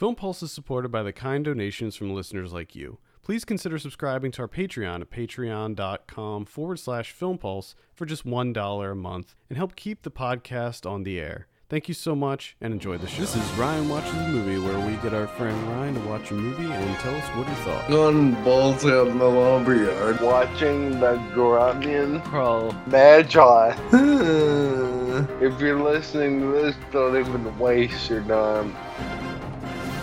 Film 0.00 0.14
Pulse 0.14 0.42
is 0.42 0.50
supported 0.50 0.88
by 0.88 1.02
the 1.02 1.12
kind 1.12 1.44
donations 1.44 1.94
from 1.94 2.14
listeners 2.14 2.54
like 2.54 2.74
you. 2.74 2.96
Please 3.22 3.44
consider 3.44 3.78
subscribing 3.78 4.30
to 4.30 4.40
our 4.40 4.48
Patreon 4.48 5.02
at 5.02 5.10
patreon.com 5.10 6.46
forward 6.46 6.78
slash 6.78 7.12
film 7.12 7.36
pulse 7.36 7.74
for 7.94 8.06
just 8.06 8.24
$1 8.24 8.90
a 8.90 8.94
month 8.94 9.34
and 9.50 9.58
help 9.58 9.76
keep 9.76 10.00
the 10.00 10.10
podcast 10.10 10.90
on 10.90 11.02
the 11.02 11.20
air. 11.20 11.48
Thank 11.68 11.86
you 11.86 11.92
so 11.92 12.16
much 12.16 12.56
and 12.62 12.72
enjoy 12.72 12.96
the 12.96 13.08
show. 13.08 13.20
This 13.20 13.36
is 13.36 13.52
Ryan 13.58 13.90
Watches 13.90 14.14
a 14.14 14.28
Movie, 14.28 14.58
where 14.58 14.86
we 14.86 14.96
get 15.02 15.12
our 15.12 15.26
friend 15.26 15.68
Ryan 15.68 15.92
to 15.96 16.00
watch 16.08 16.30
a 16.30 16.34
movie 16.34 16.72
and 16.72 16.98
tell 17.00 17.14
us 17.14 17.28
what 17.36 17.46
he 17.46 17.54
thought. 17.56 17.86
Going 17.90 18.42
balls 18.42 18.86
out 18.86 19.08
in 19.08 19.18
the 19.18 19.28
lumberyard. 19.28 20.18
watching 20.22 20.98
the 20.98 21.16
Grunion 21.34 22.22
Pro 22.22 22.72
Magi. 22.86 23.76
if 25.44 25.60
you're 25.60 25.78
listening 25.78 26.40
to 26.40 26.46
this, 26.46 26.74
don't 26.90 27.18
even 27.18 27.58
waste 27.58 28.08
your 28.08 28.22
time. 28.22 28.74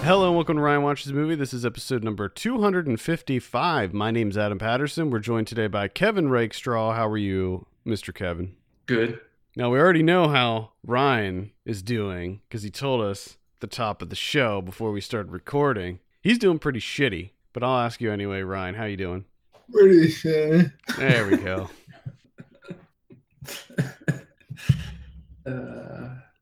Hello 0.08 0.28
and 0.28 0.36
welcome 0.36 0.56
to 0.56 0.62
Ryan 0.62 0.84
Watches 0.84 1.12
a 1.12 1.14
Movie. 1.14 1.36
This 1.36 1.54
is 1.54 1.66
episode 1.66 2.02
number 2.02 2.30
255. 2.30 3.94
My 3.94 4.10
name's 4.10 4.38
Adam 4.38 4.58
Patterson. 4.58 5.10
We're 5.10 5.20
joined 5.20 5.48
today 5.48 5.68
by 5.68 5.90
Kevin 5.90 6.30
Rakestraw. 6.30 6.94
How 6.94 7.10
are 7.10 7.18
you, 7.18 7.66
Mr. 7.86 8.16
Kevin? 8.16 8.56
Good. 8.86 9.20
Now, 9.58 9.70
we 9.70 9.78
already 9.78 10.04
know 10.04 10.30
how 10.30 10.72
Ryan 10.82 11.52
is 11.66 11.82
doing 11.82 12.40
because 12.48 12.64
he 12.64 12.70
told 12.70 13.02
us 13.02 13.36
at 13.56 13.60
the 13.60 13.68
top 13.68 14.02
of 14.02 14.10
the 14.10 14.16
show 14.16 14.62
before 14.62 14.94
we 14.94 15.02
started 15.02 15.30
recording. 15.30 16.00
He's 16.22 16.40
doing 16.40 16.58
pretty 16.58 16.80
shitty, 16.80 17.32
but 17.52 17.62
I'll 17.62 17.80
ask 17.80 18.00
you 18.00 18.10
anyway, 18.10 18.44
Ryan. 18.44 18.76
How 18.76 18.86
you 18.86 18.96
doing? 18.96 19.26
Pretty 19.74 20.08
shitty. 20.08 20.72
There 20.96 21.28
we 21.28 21.36
go. 21.36 21.70
Uh, 25.46 25.87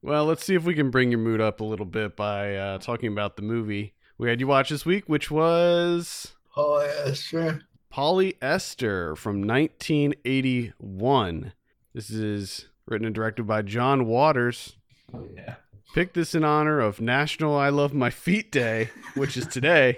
well, 0.05 0.25
let's 0.25 0.45
see 0.45 0.55
if 0.55 0.63
we 0.63 0.75
can 0.75 0.91
bring 0.91 1.11
your 1.11 1.19
mood 1.19 1.41
up 1.41 1.59
a 1.59 1.63
little 1.63 1.85
bit 1.85 2.15
by 2.15 2.55
uh, 2.55 2.77
talking 2.77 3.11
about 3.11 3.35
the 3.35 3.41
movie 3.41 3.93
we 4.17 4.29
had 4.29 4.39
you 4.39 4.47
watch 4.47 4.69
this 4.69 4.85
week, 4.85 5.09
which 5.09 5.29
was 5.29 6.35
Polyester. 6.55 7.63
Polyester 7.91 9.17
from 9.17 9.41
1981. 9.41 11.51
This 11.93 12.09
is 12.09 12.70
written 12.85 13.05
and 13.05 13.15
directed 13.15 13.45
by 13.45 13.62
John 13.62 14.05
Waters. 14.05 14.77
oh 15.13 15.27
yeah. 15.35 15.55
Picked 15.93 16.13
this 16.13 16.34
in 16.35 16.43
honor 16.43 16.79
of 16.79 17.01
National 17.01 17.57
I 17.57 17.69
Love 17.69 17.93
My 17.93 18.09
Feet 18.09 18.51
Day, 18.51 18.90
which 19.15 19.37
is 19.37 19.47
today. 19.47 19.97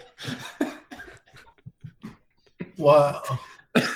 Wow. 2.78 3.24
That's 3.74 3.90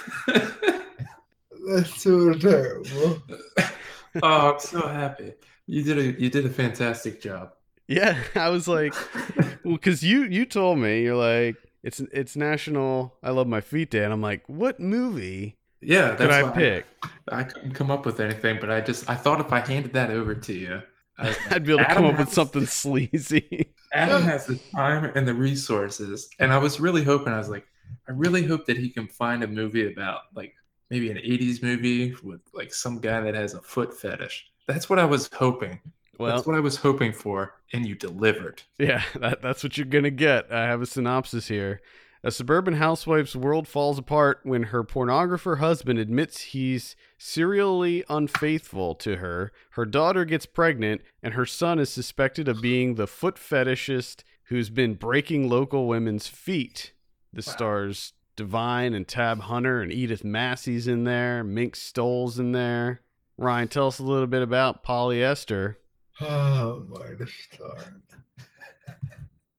so 2.01 2.33
terrible. 2.33 3.21
oh, 4.23 4.53
I'm 4.53 4.59
so 4.59 4.87
happy. 4.87 5.33
You 5.71 5.83
did 5.83 5.97
a 5.97 6.21
you 6.21 6.29
did 6.29 6.45
a 6.45 6.49
fantastic 6.49 7.21
job. 7.21 7.53
Yeah, 7.87 8.21
I 8.35 8.49
was 8.49 8.67
like, 8.67 8.93
well, 9.63 9.75
because 9.75 10.03
you 10.03 10.23
you 10.23 10.45
told 10.45 10.79
me 10.79 11.01
you're 11.01 11.15
like 11.15 11.55
it's 11.81 12.01
it's 12.11 12.35
National 12.35 13.15
I 13.23 13.31
Love 13.31 13.47
My 13.47 13.61
Feet 13.61 13.89
Day, 13.89 14.03
and 14.03 14.11
I'm 14.11 14.21
like, 14.21 14.43
what 14.47 14.81
movie 14.81 15.55
Yeah, 15.79 16.15
could 16.15 16.29
I 16.29 16.51
pick? 16.51 16.85
I, 17.31 17.43
couldn't 17.43 17.71
come 17.71 17.89
up 17.89 18.05
with 18.05 18.19
anything, 18.19 18.57
but 18.59 18.69
I 18.69 18.81
just 18.81 19.09
I 19.09 19.15
thought 19.15 19.39
if 19.39 19.53
I 19.53 19.61
handed 19.61 19.93
that 19.93 20.11
over 20.11 20.35
to 20.35 20.53
you, 20.53 20.81
I 21.17 21.27
like, 21.27 21.51
I'd 21.53 21.63
be 21.63 21.71
able 21.71 21.85
to 21.85 21.85
come 21.85 22.03
Adam 22.03 22.15
up 22.15 22.19
with 22.19 22.33
something 22.33 22.65
sleazy. 22.65 23.71
Adam 23.93 24.23
has 24.23 24.47
the 24.47 24.59
time 24.75 25.09
and 25.15 25.25
the 25.25 25.33
resources, 25.33 26.27
and 26.39 26.51
I 26.51 26.57
was 26.57 26.81
really 26.81 27.05
hoping. 27.05 27.31
I 27.31 27.37
was 27.37 27.49
like, 27.49 27.65
I 28.09 28.11
really 28.11 28.43
hope 28.43 28.65
that 28.65 28.75
he 28.75 28.89
can 28.89 29.07
find 29.07 29.41
a 29.41 29.47
movie 29.47 29.89
about 29.89 30.23
like 30.35 30.53
maybe 30.89 31.09
an 31.11 31.17
'80s 31.17 31.63
movie 31.63 32.13
with 32.23 32.41
like 32.53 32.73
some 32.73 32.99
guy 32.99 33.21
that 33.21 33.35
has 33.35 33.53
a 33.53 33.61
foot 33.61 33.97
fetish. 33.97 34.50
That's 34.71 34.89
what 34.89 34.99
I 34.99 35.05
was 35.05 35.29
hoping. 35.33 35.79
Well, 36.17 36.35
That's 36.35 36.45
what 36.47 36.55
I 36.55 36.59
was 36.59 36.77
hoping 36.77 37.13
for, 37.13 37.55
and 37.73 37.85
you 37.85 37.95
delivered. 37.95 38.61
Yeah, 38.77 39.03
that, 39.15 39.41
that's 39.41 39.63
what 39.63 39.77
you're 39.77 39.85
going 39.85 40.03
to 40.03 40.11
get. 40.11 40.51
I 40.51 40.63
have 40.63 40.81
a 40.81 40.85
synopsis 40.85 41.47
here. 41.47 41.81
A 42.23 42.29
suburban 42.29 42.75
housewife's 42.75 43.35
world 43.35 43.67
falls 43.67 43.97
apart 43.97 44.41
when 44.43 44.63
her 44.63 44.83
pornographer 44.83 45.57
husband 45.57 45.97
admits 45.97 46.41
he's 46.41 46.95
serially 47.17 48.03
unfaithful 48.09 48.93
to 48.95 49.17
her. 49.17 49.51
Her 49.71 49.85
daughter 49.85 50.23
gets 50.23 50.45
pregnant, 50.45 51.01
and 51.23 51.33
her 51.33 51.47
son 51.47 51.79
is 51.79 51.89
suspected 51.89 52.47
of 52.47 52.61
being 52.61 52.93
the 52.93 53.07
foot 53.07 53.35
fetishist 53.37 54.23
who's 54.45 54.69
been 54.69 54.93
breaking 54.93 55.49
local 55.49 55.87
women's 55.87 56.27
feet. 56.27 56.93
The 57.33 57.43
Wow. 57.47 57.53
stars 57.53 58.13
Divine 58.35 58.93
and 58.93 59.07
Tab 59.07 59.41
Hunter 59.41 59.81
and 59.81 59.91
Edith 59.91 60.23
Massey's 60.23 60.87
in 60.87 61.03
there. 61.03 61.43
Mink 61.43 61.75
Stole's 61.75 62.37
in 62.39 62.51
there. 62.51 63.01
Ryan, 63.41 63.67
tell 63.67 63.87
us 63.87 63.97
a 63.97 64.03
little 64.03 64.27
bit 64.27 64.43
about 64.43 64.83
polyester. 64.83 65.77
Oh, 66.19 66.85
where 66.89 67.15
to 67.15 67.25
start? 67.25 67.87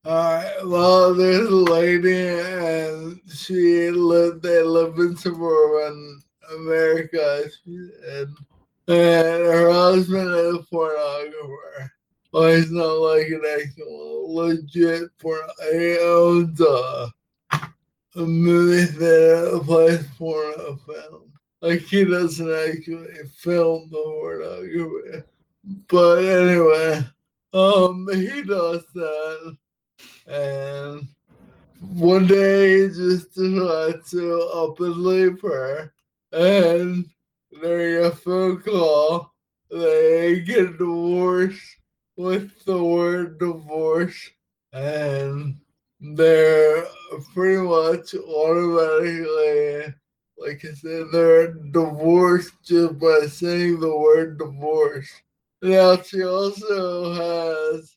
Alright, 0.06 0.66
well, 0.66 1.15
there's 1.15 1.48
a 1.48 1.54
lady 1.54 2.28
and 2.28 3.21
she 3.28 3.91
lived, 3.91 4.44
they 4.44 4.62
live 4.62 4.97
in 4.98 5.16
suburban 5.16 6.22
America, 6.54 7.44
said. 7.65 8.28
And 8.87 9.47
her 9.47 9.72
husband 9.72 10.31
is 10.31 10.54
a 10.54 10.66
pornographer. 10.72 11.91
Well, 12.32 12.54
he's 12.54 12.71
not 12.71 12.84
like 12.84 13.26
an 13.26 13.42
actual 13.60 14.32
legit 14.32 15.10
porn. 15.19 15.41
He 15.72 15.98
owns 15.98 16.60
a, 16.60 17.12
a 17.50 18.21
movie 18.21 18.87
theater 18.87 19.50
that 19.50 19.62
plays 19.65 20.06
porno 20.16 20.78
film. 20.87 21.31
Like, 21.62 21.83
he 21.83 22.05
doesn't 22.05 22.53
actually 22.53 23.25
film 23.37 23.89
the 23.89 24.03
pornography. 24.03 25.23
But 25.89 26.25
anyway, 26.25 27.05
um, 27.55 28.09
he 28.12 28.43
does 28.43 28.84
that, 28.95 29.56
and 30.27 31.06
one 31.95 32.27
day 32.27 32.83
he 32.83 32.89
just 32.89 33.34
decides 33.34 34.11
to 34.11 34.41
up 34.55 34.81
and 34.81 34.97
leave 34.97 35.41
her, 35.43 35.93
and 36.33 37.09
during 37.61 38.06
a 38.06 38.11
phone 38.11 38.61
call, 38.62 39.33
they 39.71 40.41
get 40.41 40.78
divorced 40.78 41.77
with 42.17 42.65
the 42.65 42.83
word 42.83 43.39
divorce, 43.39 44.31
and 44.72 45.61
they're 46.01 46.87
pretty 47.34 47.62
much 47.62 48.15
automatically, 48.15 49.95
like 50.47 50.64
I 50.64 50.75
said, 50.75 51.06
they're 51.12 51.54
divorced 51.54 52.54
just 52.64 52.98
by 52.98 53.26
saying 53.26 53.80
the 53.80 53.97
word 53.97 54.38
divorce. 54.38 55.10
Now 55.62 55.97
she 56.03 56.25
also 56.25 57.14
has 57.14 57.97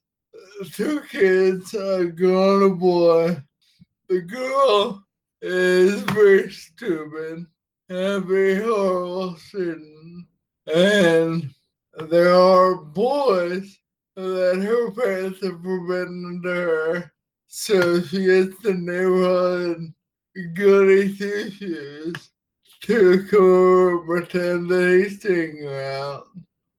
two 0.72 1.02
kids, 1.10 1.74
a 1.74 2.06
girl 2.06 2.64
and 2.64 2.72
a 2.72 2.76
boy. 2.76 3.44
The 4.08 4.22
girl 4.22 5.04
is 5.42 6.02
very 6.02 6.52
stupid 6.52 7.46
and 7.90 8.26
very 8.26 8.62
horrible 8.62 9.38
student. 9.38 10.28
And 10.74 11.54
there 12.10 12.36
are 12.36 12.76
boys 12.76 13.80
that 14.16 14.62
her 14.62 14.92
parents 14.92 15.42
have 15.44 15.62
forbidden 15.64 16.42
to 16.44 16.50
her. 16.50 17.12
So 17.48 18.02
she 18.02 18.26
gets 18.26 18.58
the 18.62 18.74
neighborhood 18.74 19.94
goody 20.54 21.16
two 21.16 21.50
shoes 21.50 22.32
to 22.86 23.24
come 23.32 24.06
pretend 24.06 24.70
that 24.70 25.08
he's 25.10 25.24
her 25.64 25.82
out 26.04 26.28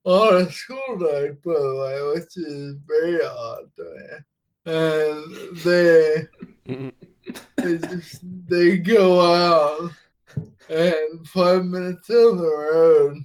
on 0.04 0.42
a 0.42 0.52
school 0.52 0.98
night, 0.98 1.42
by 1.42 1.52
the 1.52 1.74
way, 1.82 2.14
which 2.14 2.36
is 2.36 2.76
very 2.86 3.20
odd 3.24 3.68
to 3.74 3.82
me. 3.84 4.72
And 4.72 5.58
they, 5.64 6.26
they 7.56 7.78
just 7.78 8.20
they 8.48 8.78
go 8.78 9.20
out, 9.20 9.90
and 10.68 11.26
five 11.26 11.64
minutes 11.64 12.06
down 12.06 12.36
the 12.36 12.44
road, 12.44 13.18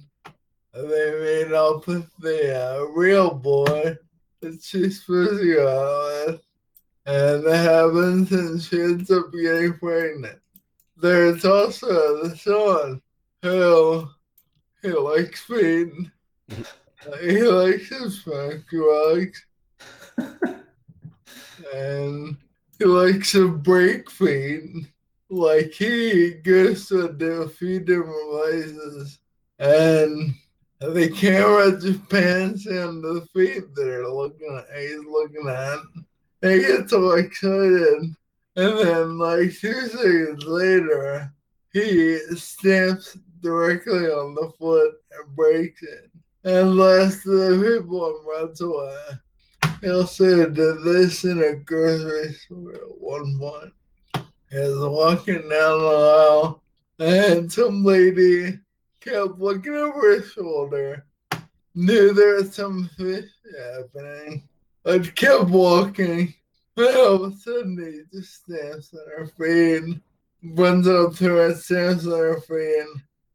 they 0.74 1.44
meet 1.44 1.52
up 1.54 1.86
with 1.86 2.10
the 2.18 2.80
uh, 2.80 2.84
real 2.86 3.32
boy 3.32 3.96
that 4.40 4.62
she's 4.62 5.04
supposed 5.04 5.40
to 5.40 5.54
go 5.54 5.68
out 5.68 6.26
with, 6.26 6.40
and 7.06 7.44
that 7.46 7.56
happens, 7.56 8.32
and 8.32 8.60
she 8.60 8.80
ends 8.80 9.10
up 9.12 9.32
getting 9.32 9.74
pregnant. 9.74 10.40
There's 11.02 11.44
also 11.44 12.22
the 12.22 12.36
son 12.36 13.02
who 13.42 14.08
he 14.82 14.92
likes 14.92 15.40
feeding. 15.40 16.12
he 17.20 17.42
likes 17.42 17.88
to 17.88 18.08
smoke 18.08 18.62
drugs. 18.70 19.44
and 21.74 22.36
he 22.78 22.84
likes 22.84 23.32
to 23.32 23.50
break 23.50 24.08
feet. 24.12 24.86
Like 25.28 25.72
he 25.72 26.34
goes 26.34 26.86
to 26.90 27.12
do 27.14 27.42
a 27.42 27.48
few 27.48 27.80
different 27.80 28.30
places 28.30 29.18
and 29.58 30.32
the 30.78 31.10
camera 31.10 31.80
just 31.80 32.08
pans 32.08 32.68
in 32.68 33.02
the 33.02 33.26
feet 33.32 33.74
that 33.74 33.88
are 33.88 34.08
looking 34.08 34.56
at 34.56 34.78
he's 34.78 35.04
looking 35.04 35.48
at. 35.48 35.80
He 36.42 36.60
gets 36.60 36.92
all 36.92 37.14
excited. 37.14 38.14
And 38.54 38.78
then 38.78 39.18
like 39.18 39.56
two 39.58 39.88
seconds 39.88 40.44
later 40.44 41.32
he 41.72 42.18
stamps 42.36 43.16
directly 43.40 44.06
on 44.06 44.34
the 44.34 44.52
foot 44.58 44.94
and 45.12 45.36
breaks 45.36 45.82
it. 45.82 46.10
And 46.44 46.76
last 46.76 47.24
the 47.24 47.78
people 47.80 48.22
runs 48.26 48.60
away. 48.60 48.96
He 49.80 49.90
also 49.90 50.48
did 50.48 50.82
this 50.84 51.24
in 51.24 51.42
a 51.42 51.56
grocery 51.56 52.32
store 52.34 52.74
at 52.74 53.00
one 53.00 53.38
point. 53.38 53.72
He 54.50 54.58
was 54.58 54.88
walking 54.88 55.48
down 55.48 55.48
the 55.48 56.22
aisle, 56.28 56.62
and 56.98 57.50
some 57.50 57.84
lady 57.84 58.58
kept 59.00 59.38
looking 59.38 59.74
over 59.74 60.10
his 60.10 60.30
shoulder. 60.32 61.06
Knew 61.74 62.12
there 62.12 62.34
was 62.34 62.54
some 62.54 62.90
fish 62.98 63.30
happening, 63.58 64.46
but 64.82 65.14
kept 65.16 65.44
walking. 65.44 66.34
Sudden, 66.76 67.76
he 67.78 68.16
just 68.16 68.42
stands 68.42 68.94
on 68.94 69.00
her 69.16 69.26
feet, 69.26 70.00
runs 70.42 70.88
up 70.88 71.14
to 71.16 71.34
her, 71.34 71.54
stands 71.54 72.06
on 72.06 72.12
her 72.12 72.40
feet, 72.40 72.86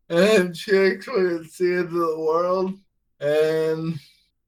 and 0.10 0.58
she 0.58 0.78
actually 0.78 1.46
see 1.46 1.66
the 1.66 1.78
end 1.78 1.86
of 1.88 1.92
the 1.92 2.20
world. 2.20 2.74
And 3.20 4.00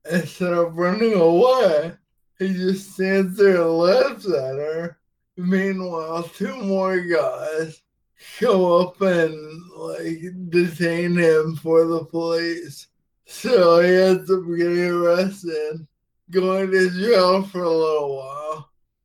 instead 0.10 0.54
of 0.54 0.76
running 0.76 1.14
away, 1.14 1.94
he 2.40 2.54
just 2.54 2.94
stands 2.94 3.38
there 3.38 3.62
and 3.62 3.72
laughs 3.72 4.26
at 4.26 4.56
her. 4.56 4.98
Meanwhile, 5.38 6.24
two 6.24 6.56
more 6.56 7.00
guys 7.00 7.82
show 8.18 8.80
up 8.80 9.00
and 9.02 9.72
like 9.78 10.22
detain 10.50 11.16
him 11.16 11.56
for 11.56 11.86
the 11.86 12.06
police. 12.06 12.88
So 13.26 13.82
he 13.82 13.96
ends 13.96 14.32
up 14.32 14.44
getting 14.58 14.90
arrested, 14.90 15.88
going 16.32 16.72
to 16.72 16.90
jail 16.90 17.44
for 17.44 17.62
a 17.62 17.70
little 17.70 18.18
while. 18.18 18.39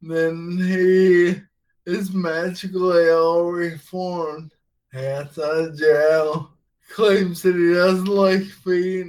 Then 0.07 0.59
he 0.59 1.41
is 1.87 2.13
magically 2.13 3.09
all 3.11 3.45
reformed, 3.45 4.53
gets 4.93 5.39
out 5.39 5.57
of 5.57 5.79
jail, 5.79 6.51
claims 6.91 7.41
that 7.43 7.55
he 7.55 7.73
doesn't 7.73 8.05
like 8.05 8.45
feet, 8.45 9.07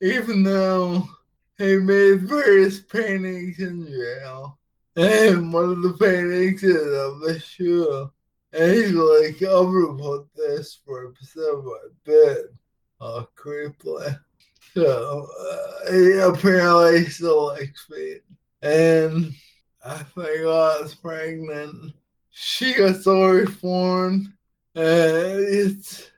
even 0.00 0.42
though 0.42 1.06
he 1.56 1.76
made 1.76 2.22
various 2.22 2.80
paintings 2.80 3.60
in 3.60 3.86
jail. 3.86 4.58
And 4.96 5.52
one 5.52 5.70
of 5.70 5.82
the 5.82 5.92
paintings 5.92 6.62
is 6.64 6.76
of 6.76 7.20
the 7.20 7.38
shoe. 7.38 8.10
And 8.52 8.72
he's 8.72 8.92
like, 8.92 9.40
gonna 9.40 9.94
put 9.96 10.26
this 10.34 10.78
for 10.84 11.04
a 11.04 11.12
percent 11.12 11.58
of 11.58 11.64
my 11.64 11.78
bed. 12.04 12.44
Oh, 13.00 13.28
creepily. 13.36 14.18
So, 14.74 15.28
uh, 15.40 15.92
he 15.92 16.18
apparently 16.18 17.06
still 17.06 17.46
likes 17.46 17.84
feet. 17.84 18.22
And 18.62 19.32
I 19.84 20.04
was 20.16 20.94
pregnant. 20.94 21.92
She 22.30 22.74
got 22.74 22.96
so 22.96 23.28
reformed. 23.28 24.32
And 24.74 24.86
it's 24.86 26.10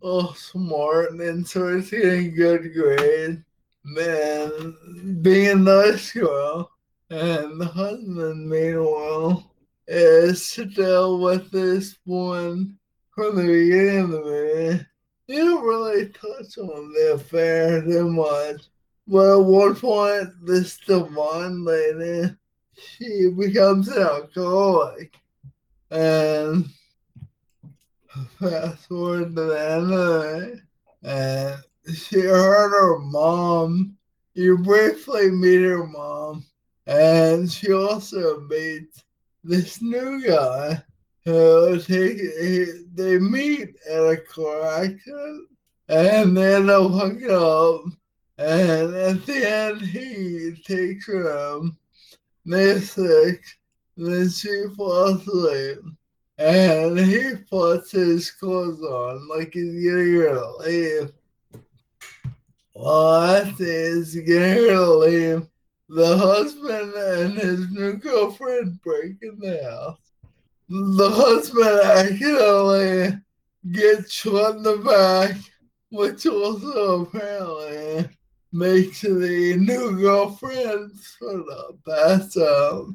all 0.00 0.34
smart 0.34 1.12
and 1.12 1.46
so 1.46 1.68
it's 1.68 1.90
getting 1.90 2.34
good 2.34 2.72
grades. 2.74 3.42
Man, 3.84 5.18
being 5.22 5.48
a 5.48 5.54
nice 5.54 6.12
girl. 6.12 6.70
And 7.10 7.60
the 7.60 7.66
husband, 7.66 8.48
meanwhile, 8.48 9.54
is 9.86 10.50
to 10.52 10.66
deal 10.66 11.18
with 11.18 11.50
this 11.50 11.96
woman 12.06 12.78
from 13.14 13.36
the 13.36 13.42
beginning 13.42 14.04
of 14.04 14.10
the 14.10 14.20
movie. 14.20 14.86
You 15.28 15.44
don't 15.44 15.64
really 15.64 16.08
touch 16.08 16.58
on 16.58 16.92
the 16.92 17.12
affair 17.14 17.82
too 17.82 18.10
much. 18.10 18.62
But 19.06 19.38
at 19.38 19.44
one 19.44 19.74
point, 19.74 20.30
this 20.44 20.78
divine 20.78 21.64
lady, 21.64 22.34
she 22.76 23.30
becomes 23.30 23.88
an 23.88 24.02
alcoholic. 24.02 25.16
And 25.90 26.68
um, 28.14 28.28
fast 28.38 28.88
forward 28.88 29.34
to 29.34 29.42
the 29.42 29.70
end 29.70 30.62
and 31.02 31.54
um, 31.54 31.94
she 31.94 32.20
heard 32.20 32.70
her 32.70 32.98
mom. 32.98 33.96
You 34.34 34.58
briefly 34.58 35.30
meet 35.30 35.62
her 35.62 35.86
mom, 35.86 36.46
and 36.86 37.50
she 37.50 37.72
also 37.72 38.40
meets 38.40 39.04
this 39.44 39.82
new 39.82 40.26
guy 40.26 40.82
who 41.24 41.78
take, 41.80 42.16
he, 42.16 42.84
they 42.94 43.18
meet 43.18 43.74
at 43.88 44.00
a 44.00 44.16
car 44.16 44.84
accident, 44.84 45.48
and 45.88 46.36
they 46.36 46.54
end 46.54 46.70
up 46.70 46.90
hooking 46.90 47.30
up. 47.30 47.82
And 48.38 48.94
at 48.94 49.26
the 49.26 49.50
end, 49.50 49.82
he 49.82 50.56
takes 50.64 51.06
her 51.06 51.30
home. 51.30 51.76
Sick. 52.46 53.44
Then 53.96 54.30
she 54.30 54.64
falls 54.76 55.26
asleep. 55.26 55.78
And 56.38 56.98
he 56.98 57.34
puts 57.48 57.92
his 57.92 58.30
clothes 58.30 58.82
on 58.82 59.28
like 59.28 59.52
he's 59.52 59.82
getting 59.82 60.16
ready 60.16 60.34
to 60.34 60.56
leave. 60.56 61.12
Well, 62.74 63.22
as 63.22 63.58
he's 63.58 64.14
getting 64.14 64.64
ready 64.64 64.68
to 64.70 64.94
leave, 64.94 65.46
the 65.88 66.16
husband 66.16 66.94
and 66.94 67.34
his 67.34 67.70
new 67.70 67.94
girlfriend 67.94 68.80
break 68.82 69.16
in 69.22 69.38
the 69.38 69.62
house. 69.62 69.98
The 70.68 71.10
husband 71.10 71.80
accidentally 71.84 73.18
gets 73.70 74.12
shot 74.12 74.56
in 74.56 74.62
the 74.62 74.78
back, 74.78 75.36
which 75.90 76.26
also 76.26 77.02
apparently 77.02 78.08
makes 78.52 79.00
the 79.00 79.56
new 79.58 79.96
girlfriend 79.98 80.92
of 81.22 81.84
pass 81.84 82.36
out. 82.36 82.88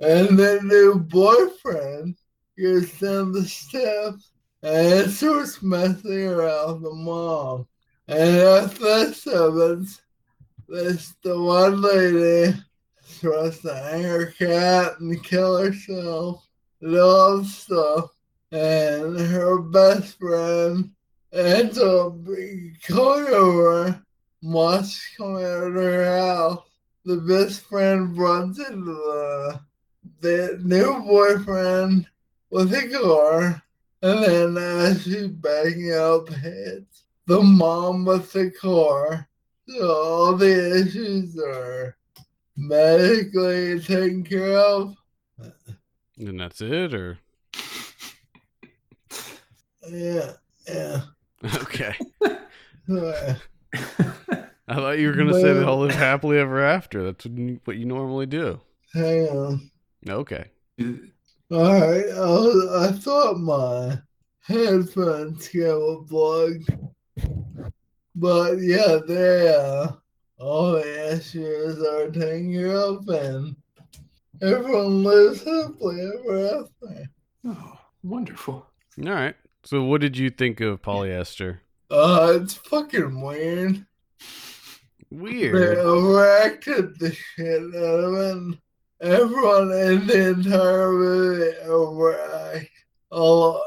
And 0.00 0.38
the 0.38 0.60
new 0.62 0.98
boyfriend 0.98 2.16
goes 2.58 2.90
down 2.98 3.32
the 3.32 3.44
steps 3.44 4.32
and 4.62 5.10
starts 5.10 5.62
messing 5.62 6.28
around 6.28 6.82
the 6.82 6.92
mom. 6.92 7.66
And 8.08 8.36
after 8.38 8.84
this 8.84 9.24
happens, 9.24 10.00
this 10.68 11.14
the 11.22 11.40
one 11.40 11.80
lady 11.82 12.54
tries 13.20 13.60
to 13.60 13.74
hang 13.74 14.02
her 14.04 14.26
cat 14.26 14.98
and 15.00 15.22
kill 15.24 15.58
herself 15.58 16.46
and 16.80 16.96
all 16.96 17.44
stuff. 17.44 18.10
And 18.50 19.18
her 19.18 19.60
best 19.60 20.18
friend 20.18 20.90
ends 21.32 21.78
up 21.78 22.14
coming 22.82 23.26
over, 23.34 24.02
wants 24.42 24.98
to 24.98 25.16
come 25.16 25.36
out 25.36 25.64
of 25.64 25.74
her 25.74 26.18
house. 26.18 26.64
The 27.04 27.16
best 27.16 27.62
friend 27.62 28.16
runs 28.16 28.58
into 28.58 28.84
the, 28.84 29.60
the 30.20 30.60
new 30.62 31.02
boyfriend 31.02 32.06
with 32.50 32.72
a 32.74 32.88
car, 32.88 33.62
and 34.02 34.24
then 34.24 34.56
uh, 34.56 34.90
as 34.90 35.02
she's 35.02 35.28
backing 35.28 35.92
up, 35.92 36.28
hits 36.28 37.04
the 37.26 37.40
mom 37.40 38.04
with 38.04 38.32
the 38.32 38.50
car. 38.50 39.28
So 39.68 39.90
all 39.90 40.36
the 40.36 40.80
issues 40.80 41.38
are 41.38 41.96
medically 42.56 43.80
taken 43.80 44.24
care 44.24 44.58
of. 44.58 44.94
Uh, 45.40 45.50
and 46.18 46.38
that's 46.38 46.60
it, 46.60 46.94
or 46.94 47.18
Yeah, 49.88 50.32
yeah. 50.68 51.00
okay. 51.56 51.96
Uh, 54.68 54.72
I 54.72 54.74
thought 54.76 54.98
you 54.98 55.08
were 55.08 55.14
gonna 55.14 55.34
say 55.34 55.52
they'll 55.52 55.78
live 55.80 55.94
happily 55.94 56.38
ever 56.38 56.62
after. 56.62 57.02
That's 57.04 57.26
what 57.64 57.76
you- 57.76 57.86
normally 57.86 58.26
do. 58.26 58.60
Hang 58.94 59.28
on. 59.28 59.70
Okay. 60.08 60.46
All 61.50 61.80
right. 61.80 62.04
I, 62.08 62.88
I 62.88 62.92
thought 62.92 63.38
my 63.38 63.98
headphones 64.40 65.48
got 65.48 66.08
plugged, 66.08 66.70
but 68.14 68.58
yeah, 68.60 68.98
they 69.06 69.54
uh, 69.54 69.88
all 70.38 70.72
the 70.72 71.14
issues 71.16 71.82
are 71.82 72.10
taken 72.10 72.52
care 72.52 72.76
of, 72.76 73.08
and 73.08 73.56
everyone 74.42 75.02
lives 75.04 75.42
happily 75.44 76.00
ever 76.00 76.60
after. 76.64 77.04
Oh, 77.46 77.78
wonderful. 78.02 78.66
All 79.04 79.12
right. 79.12 79.36
So, 79.64 79.84
what 79.84 80.00
did 80.00 80.16
you 80.16 80.30
think 80.30 80.60
of 80.60 80.82
polyester? 80.82 81.58
Uh, 81.90 82.38
it's 82.40 82.54
fucking 82.54 83.20
weird. 83.20 83.86
They 85.12 85.18
Weird. 85.18 85.78
overacted 85.78 86.98
the 86.98 87.12
shit 87.12 87.62
out 87.74 88.04
of 88.04 88.14
and 88.14 88.58
Everyone 89.02 89.72
in 89.72 90.06
the 90.06 90.28
entire 90.28 90.92
movie 90.92 91.56
overact 91.66 92.70
a 93.10 93.20
lot. 93.20 93.62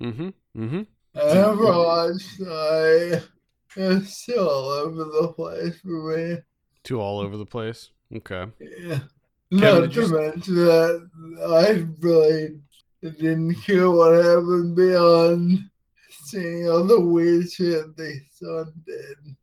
Mm-hmm. 0.00 0.28
Mm-hmm. 0.58 1.64
Watched, 1.64 2.40
I 2.50 3.22
it's 3.76 4.18
still 4.18 4.48
all 4.48 4.70
over 4.70 5.04
the 5.04 5.32
place 5.36 5.78
for 5.80 6.16
me. 6.16 6.38
Two 6.82 7.00
all 7.00 7.20
over 7.20 7.36
the 7.36 7.46
place. 7.46 7.90
Okay. 8.14 8.46
Yeah. 8.60 8.98
Kevin, 9.56 9.80
Not 9.82 9.92
to 9.92 10.00
you 10.02 10.08
mention 10.08 10.54
that 10.56 11.10
I 11.48 11.86
really 12.00 12.60
didn't 13.02 13.54
care 13.62 13.90
what 13.90 14.12
happened 14.14 14.74
beyond 14.74 15.70
seeing 16.24 16.68
all 16.68 16.84
the 16.84 17.00
weird 17.00 17.50
shit 17.50 17.96
they 17.96 18.20
son 18.32 18.72
did. 18.84 19.36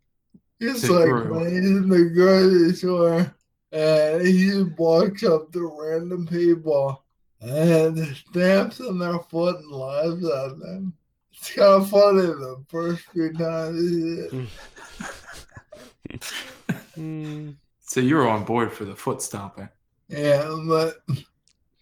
It's 0.60 0.82
Take 0.82 0.90
like 0.92 1.48
he's 1.50 1.66
in 1.66 1.90
the 1.90 2.10
grocery 2.14 2.74
store 2.74 3.36
and 3.72 4.28
he 4.28 4.64
walks 4.78 5.24
up 5.24 5.52
to 5.52 5.72
random 5.80 6.26
people 6.28 7.04
and 7.42 7.98
stamps 8.16 8.82
on 8.82 8.98
their 8.98 9.20
foot 9.20 9.58
and 9.60 9.72
laughs 9.72 10.24
at 10.24 10.60
them. 10.60 10.94
It's 11.34 11.52
kind 11.52 11.82
of 11.84 11.90
funny 11.90 12.22
the 12.22 12.64
first 12.68 13.04
few 13.14 13.32
times. 13.34 14.50
he 16.10 16.18
did. 16.98 17.56
So 17.82 18.02
you 18.02 18.16
were 18.18 18.28
on 18.28 18.44
board 18.44 18.74
for 18.74 18.84
the 18.84 18.96
foot 18.96 19.22
stomping. 19.22 19.70
Yeah, 20.10 20.54
but 20.68 20.98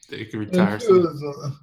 they 0.08 0.26
could 0.26 0.40
retire. 0.40 0.76
if 0.76 0.84
it, 0.84 0.92
was, 0.92 1.58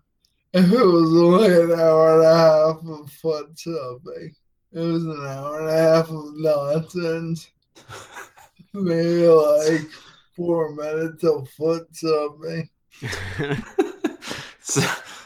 if 0.52 0.72
it 0.72 0.84
was 0.84 1.10
only 1.16 1.62
an 1.62 1.78
hour 1.78 2.18
and 2.18 2.26
a 2.26 2.36
half 2.36 2.76
of 2.84 3.12
foot 3.12 3.56
stomping, 3.56 4.34
it 4.72 4.80
was 4.80 5.04
an 5.04 5.26
hour 5.26 5.60
and 5.60 5.68
a 5.68 5.72
half 5.72 6.10
of 6.10 6.24
nonsense. 6.34 7.48
Maybe 8.72 9.26
like 9.26 9.90
four 10.34 10.74
minutes 10.74 11.24
of 11.24 11.48
foot 11.50 11.94
stomping. 11.94 12.70
so 14.60 14.80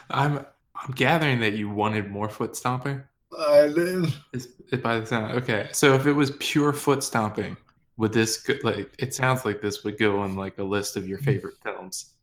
I'm 0.09 0.45
I'm 0.75 0.91
gathering 0.95 1.39
that 1.39 1.53
you 1.53 1.69
wanted 1.69 2.09
more 2.09 2.29
foot 2.29 2.55
stomping. 2.57 3.01
I 3.37 3.71
did. 3.73 4.13
Is 4.33 4.49
is 4.71 4.81
by 4.81 4.99
the 4.99 5.05
sound 5.05 5.33
okay? 5.37 5.69
So 5.71 5.93
if 5.93 6.05
it 6.07 6.13
was 6.13 6.31
pure 6.39 6.73
foot 6.73 7.03
stomping, 7.03 7.55
would 7.95 8.11
this 8.11 8.37
go, 8.37 8.55
like? 8.63 8.93
It 8.99 9.13
sounds 9.13 9.45
like 9.45 9.61
this 9.61 9.83
would 9.83 9.97
go 9.97 10.19
on 10.19 10.35
like 10.35 10.57
a 10.57 10.63
list 10.63 10.97
of 10.97 11.07
your 11.07 11.19
favorite 11.19 11.55
films. 11.63 12.13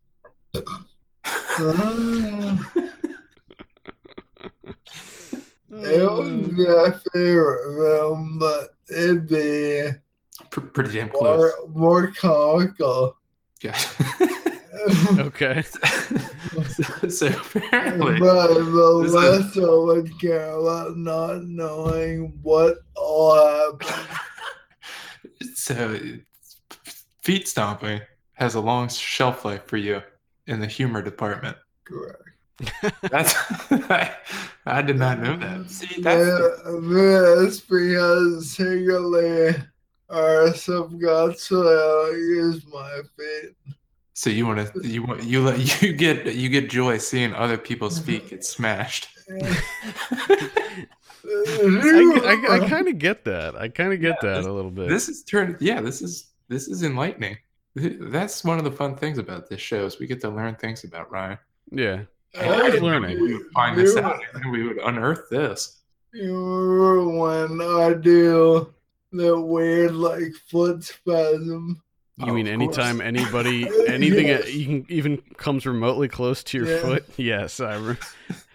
Uh, 0.54 0.60
Mm. 5.70 5.84
it 5.84 6.12
would 6.12 6.56
be 6.56 6.66
my 6.66 6.92
favorite 7.12 7.76
film, 7.76 8.38
but 8.38 8.70
it'd 8.90 9.28
be 9.28 9.90
Pr- 10.50 10.60
Pretty 10.60 10.92
damn 10.92 11.08
close. 11.08 11.52
more, 11.66 11.68
more 11.68 12.06
comical. 12.12 13.16
Yeah. 13.62 13.78
okay. 15.18 15.62
so, 15.62 17.08
so 17.08 17.26
apparently, 17.28 18.18
But 18.20 18.48
the 18.54 19.00
This 19.02 19.08
is- 19.08 19.14
less 19.14 19.56
I 19.56 19.60
would 19.70 20.20
care 20.20 20.50
about 20.50 20.96
not 20.98 21.44
knowing 21.44 22.38
what 22.42 22.78
all 22.94 23.34
happened. 23.80 24.18
so 25.54 25.98
feet 27.22 27.48
stomping 27.48 28.00
has 28.34 28.54
a 28.54 28.60
long 28.60 28.88
shelf 28.88 29.44
life 29.44 29.64
for 29.66 29.76
you 29.78 30.02
in 30.46 30.60
the 30.60 30.66
humor 30.66 31.00
department. 31.00 31.56
Correct. 31.84 32.20
That's 33.10 33.34
I, 34.66 34.78
I 34.78 34.82
did 34.82 34.98
not 34.98 35.20
know 35.20 35.36
that. 35.36 35.70
See, 35.70 36.00
that's 36.00 36.26
Yeah, 36.26 37.34
that's 37.40 37.60
because 37.60 38.50
secretly 38.52 39.54
our 40.10 40.52
subconscious 40.54 41.50
is 41.52 42.66
my 42.66 43.00
fate. 43.16 43.54
so 44.12 44.30
you 44.30 44.46
want 44.46 44.72
to 44.72 44.88
you 44.88 45.02
want 45.02 45.22
you 45.24 45.42
let 45.42 45.58
you 45.82 45.92
get 45.92 46.34
you 46.34 46.48
get 46.48 46.70
joy 46.70 46.98
seeing 46.98 47.34
other 47.34 47.58
people's 47.58 47.98
feet 47.98 48.28
get 48.28 48.44
smashed. 48.44 49.08
I, 51.26 52.36
I, 52.48 52.54
I 52.56 52.68
kind 52.68 52.88
of 52.88 52.98
get 52.98 53.24
that. 53.24 53.56
I 53.56 53.68
kind 53.68 53.92
of 53.92 54.00
get 54.00 54.18
Yeah, 54.22 54.34
that 54.34 54.44
a 54.44 54.52
little 54.52 54.70
bit. 54.70 54.88
This 54.88 55.08
is 55.08 55.24
turned 55.24 55.56
yeah, 55.60 55.80
this 55.80 56.02
is 56.02 56.32
this 56.48 56.68
is 56.68 56.82
enlightening. 56.82 57.38
That's 57.74 58.44
one 58.44 58.58
of 58.58 58.64
the 58.64 58.70
fun 58.70 58.96
things 58.96 59.18
about 59.18 59.48
this 59.48 59.60
show 59.60 59.84
is 59.86 59.98
we 59.98 60.06
get 60.06 60.20
to 60.20 60.28
learn 60.30 60.54
things 60.56 60.84
about 60.84 61.10
Ryan. 61.10 61.38
yeah. 61.70 62.02
I 62.36 62.44
I 62.46 62.68
was 62.70 62.80
learning. 62.82 63.20
We 63.20 63.34
would 63.34 63.46
find 63.52 63.78
this 63.78 63.96
out 63.96 64.20
and 64.34 64.50
we 64.52 64.66
would 64.66 64.78
unearth 64.78 65.28
this. 65.30 65.78
You 66.12 66.34
remember 66.34 67.18
when 67.18 67.60
I 67.60 67.94
do 67.94 68.72
the 69.12 69.40
weird 69.40 69.94
like 69.94 70.32
foot 70.48 70.82
spasm? 70.84 71.80
You 72.18 72.26
Oh, 72.28 72.34
mean 72.34 72.46
anytime 72.46 72.96
course. 72.98 73.06
anybody, 73.08 73.64
anything 73.88 74.28
Yes. 74.28 74.44
that 74.44 74.50
even 74.50 74.86
even 74.88 75.16
comes 75.36 75.66
remotely 75.66 76.08
close 76.08 76.42
to 76.44 76.58
your 76.58 76.66
Yeah. 76.68 76.78
foot? 76.80 77.04
Yes, 77.16 77.60
I. 77.60 77.76
Re- 77.76 77.96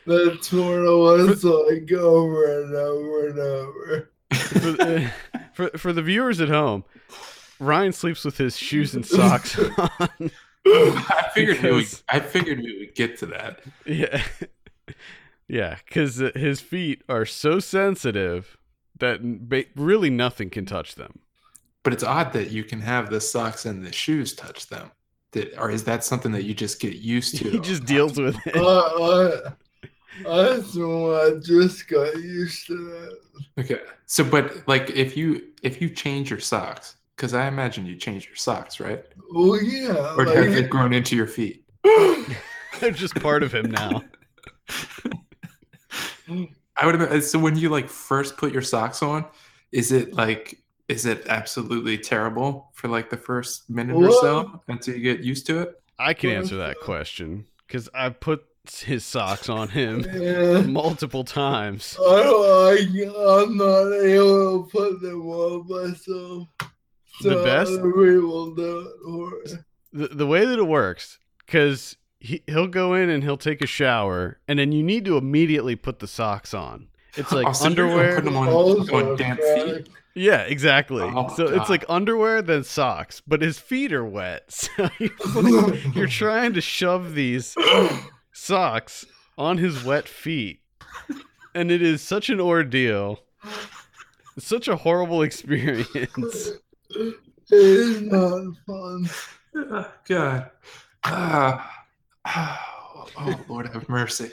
That's 0.06 0.52
what 0.54 0.80
it 0.80 0.98
was 0.98 1.44
like 1.44 1.92
over 1.92 2.62
and 2.64 2.76
over 2.76 3.28
and 3.28 3.40
over. 3.40 4.12
for, 4.34 4.60
the, 4.72 5.12
for 5.54 5.70
for 5.78 5.94
the 5.94 6.02
viewers 6.02 6.40
at 6.42 6.48
home, 6.50 6.84
Ryan 7.60 7.92
sleeps 7.92 8.24
with 8.24 8.38
his 8.38 8.58
shoes 8.58 8.96
and 8.96 9.06
socks 9.06 9.60
on. 9.60 10.32
I 10.66 11.30
figured 11.34 11.62
we 11.62 11.72
would, 11.72 11.88
I 12.10 12.20
figured 12.20 12.60
we 12.60 12.80
would 12.80 12.96
get 12.96 13.18
to 13.20 13.26
that. 13.28 13.62
yeah, 13.86 14.24
yeah, 15.48 15.78
because 15.86 16.18
his 16.36 16.62
feet 16.62 17.04
are 17.10 17.26
so 17.26 17.60
sensitive 17.60 18.58
that 19.00 19.50
ba- 19.50 19.66
really 19.76 20.10
nothing 20.10 20.50
can 20.50 20.66
touch 20.66 20.96
them. 20.96 21.20
But 21.84 21.94
it's 21.94 22.04
odd 22.04 22.34
that 22.34 22.52
you 22.52 22.64
can 22.64 22.82
have 22.82 23.10
the 23.10 23.22
socks 23.22 23.66
and 23.66 23.86
the 23.86 23.92
shoes 23.92 24.34
touch 24.34 24.68
them. 24.68 24.92
That, 25.32 25.58
or 25.58 25.70
is 25.72 25.84
that 25.86 26.04
something 26.04 26.32
that 26.34 26.44
you 26.44 26.54
just 26.54 26.80
get 26.80 26.96
used 26.96 27.38
to? 27.38 27.50
He 27.52 27.60
just 27.60 27.86
deals 27.86 28.20
with 28.20 28.36
I, 28.36 28.50
it. 28.50 28.56
Uh, 28.56 28.62
uh, 28.62 29.52
uh, 30.26 30.28
I, 30.28 30.56
I 30.56 31.28
I 31.28 31.40
just 31.40 31.88
got 31.88 32.16
used 32.18 32.68
to 32.68 32.76
that. 32.76 33.18
Okay. 33.60 33.82
So, 34.06 34.24
but 34.24 34.68
like, 34.68 34.90
if 34.90 35.16
you 35.16 35.44
if 35.62 35.82
you 35.82 35.90
change 35.90 36.30
your 36.30 36.40
socks, 36.40 36.96
because 37.20 37.34
I 37.34 37.48
imagine 37.50 37.86
you 37.86 37.98
change 37.98 38.28
your 38.28 38.38
socks, 38.38 38.80
right? 38.80 39.04
Well, 39.32 39.62
yeah. 39.62 40.16
Or 40.16 40.24
have 40.24 40.54
they 40.54 40.64
grown 40.64 40.94
into 40.94 41.18
your 41.18 41.28
feet? 41.28 41.66
They're 42.80 42.92
just 42.92 43.14
part 43.16 43.44
of 43.44 43.54
him 43.54 43.70
now. 43.70 44.04
I 46.78 46.86
would 46.86 46.96
imagine. 46.96 47.22
So 47.22 47.38
when 47.38 47.58
you 47.58 47.68
like 47.68 47.90
first 47.90 48.38
put 48.38 48.54
your 48.54 48.62
socks 48.62 49.04
on, 49.04 49.26
is 49.74 49.92
it 49.92 50.14
like 50.14 50.60
is 50.88 51.06
it 51.06 51.28
absolutely 51.28 51.98
terrible 51.98 52.72
for 52.74 52.88
like 52.88 53.10
the 53.10 53.18
first 53.18 53.70
minute 53.70 53.98
or 53.98 54.12
so 54.12 54.62
until 54.70 54.96
you 54.96 55.02
get 55.02 55.20
used 55.20 55.46
to 55.48 55.60
it? 55.60 55.82
I 56.00 56.14
can 56.14 56.30
answer 56.30 56.56
that 56.56 56.80
question 56.80 57.48
because 57.68 57.90
I 57.94 58.10
put 58.10 58.46
his 58.82 59.04
socks 59.04 59.50
on 59.50 59.68
him 59.68 60.06
yeah. 60.14 60.62
multiple 60.62 61.26
times. 61.26 61.98
I, 62.00 62.04
I, 62.04 63.42
I'm 63.42 63.58
not 63.58 63.92
able 63.92 64.64
to 64.64 64.70
put 64.72 65.02
them 65.02 65.28
on 65.28 65.68
myself. 65.68 66.48
The 67.22 67.44
best- 67.44 67.72
other 67.72 67.92
people 67.92 68.56
do 68.56 68.80
it 68.80 68.88
for 69.04 69.30
me. 69.58 69.62
the, 69.94 70.08
the 70.16 70.28
way 70.28 70.46
that 70.46 70.58
it 70.60 70.68
works 70.68 71.20
because 71.46 71.96
he, 72.20 72.44
he'll 72.48 72.68
go 72.68 72.94
in 72.94 73.10
and 73.10 73.24
he'll 73.24 73.38
take 73.38 73.62
a 73.62 73.68
shower 73.68 74.40
and 74.48 74.60
then 74.60 74.72
you 74.72 74.84
need 74.84 75.06
to 75.06 75.18
immediately 75.18 75.76
put 75.76 76.00
the 76.00 76.08
socks 76.08 76.54
on. 76.54 76.88
It's 77.16 77.32
oh, 77.34 77.36
like 77.38 77.48
Oh, 77.48 77.52
so 77.54 77.66
underwear 77.66 78.16
put 78.16 78.26
them 78.26 78.38
on, 78.38 78.48
Also, 78.50 78.96
on 79.12 79.16
damp 79.18 79.40
feet. 79.42 79.90
yeah 80.16 80.42
exactly. 80.42 81.02
Oh, 81.04 81.28
so 81.36 81.48
it's 81.48 81.70
like 81.70 81.86
underwear 81.90 82.42
then 82.42 82.64
socks 82.64 83.22
but 83.26 83.42
his 83.42 83.58
feet 83.60 83.92
are 83.94 84.06
wet. 84.06 84.44
So 84.76 84.90
you're, 85.00 85.12
like- 85.62 85.96
you're 85.96 86.08
trying 86.08 86.54
to 86.54 86.62
shove 86.62 87.16
these 87.16 87.56
socks 88.34 89.06
on 89.38 89.58
his 89.58 89.84
wet 89.84 90.08
feet. 90.08 90.60
And 91.56 91.72
it 91.72 91.82
is 91.82 92.02
such 92.02 92.30
an 92.30 92.40
ordeal. 92.40 93.20
It's 94.38 94.46
such 94.48 94.68
a 94.68 94.76
horrible 94.78 95.22
experience 95.24 96.50
It's 97.52 98.02
not 98.02 98.56
fun. 98.68 99.10
Oh, 99.56 99.92
God. 100.08 100.52
Ah. 101.04 101.86
oh, 102.26 103.08
oh, 103.18 103.40
Lord 103.48 103.68
have 103.68 103.90
mercy. 103.90 104.32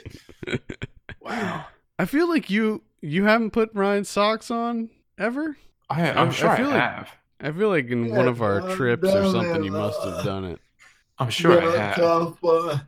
Wow. 1.21 1.65
i 1.99 2.05
feel 2.05 2.29
like 2.29 2.49
you 2.49 2.81
you 3.01 3.25
haven't 3.25 3.51
put 3.51 3.69
ryan's 3.73 4.07
socks 4.09 4.49
on 4.51 4.89
ever 5.17 5.57
I, 5.89 6.09
I 6.09 6.21
I'm 6.21 6.31
sure 6.31 6.49
I, 6.49 6.57
feel 6.57 6.67
like- 6.67 6.79
have. 6.79 7.09
I 7.41 7.51
feel 7.51 7.69
like 7.69 7.87
in 7.89 8.09
one 8.15 8.27
of 8.27 8.41
our 8.41 8.61
I've 8.61 8.75
trips 8.75 9.07
or 9.07 9.31
something, 9.31 9.63
you 9.63 9.71
must 9.71 9.99
uh, 10.01 10.15
have 10.17 10.25
done 10.25 10.45
it. 10.45 10.59
I'm 11.19 11.29
sure 11.29 11.61
I 11.61 11.77
have. 11.77 11.95
tough, 11.95 12.37
but 12.41 12.81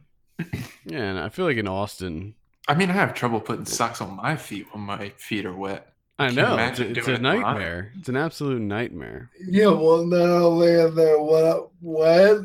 Yeah, 0.85 1.03
and 1.03 1.19
I 1.19 1.29
feel 1.29 1.45
like 1.45 1.57
in 1.57 1.67
Austin, 1.67 2.35
I 2.67 2.73
mean, 2.75 2.89
I 2.89 2.93
have 2.93 3.13
trouble 3.13 3.39
putting 3.41 3.65
socks 3.65 4.01
on 4.01 4.15
my 4.15 4.35
feet 4.35 4.67
when 4.71 4.83
my 4.83 5.09
feet 5.17 5.45
are 5.45 5.53
wet. 5.55 5.91
I 6.19 6.29
know 6.31 6.43
it's, 6.43 6.79
imagine 6.79 6.97
it's 6.97 7.07
a 7.07 7.13
it 7.13 7.21
live. 7.21 7.41
nightmare. 7.41 7.91
It's 7.99 8.09
an 8.09 8.17
absolute 8.17 8.61
nightmare. 8.61 9.29
yeah, 9.47 9.67
well, 9.67 10.05
not 10.05 10.19
only 10.29 10.79
am 10.79 10.99
I 10.99 11.15
wet, 11.17 11.61
wet, 11.81 12.37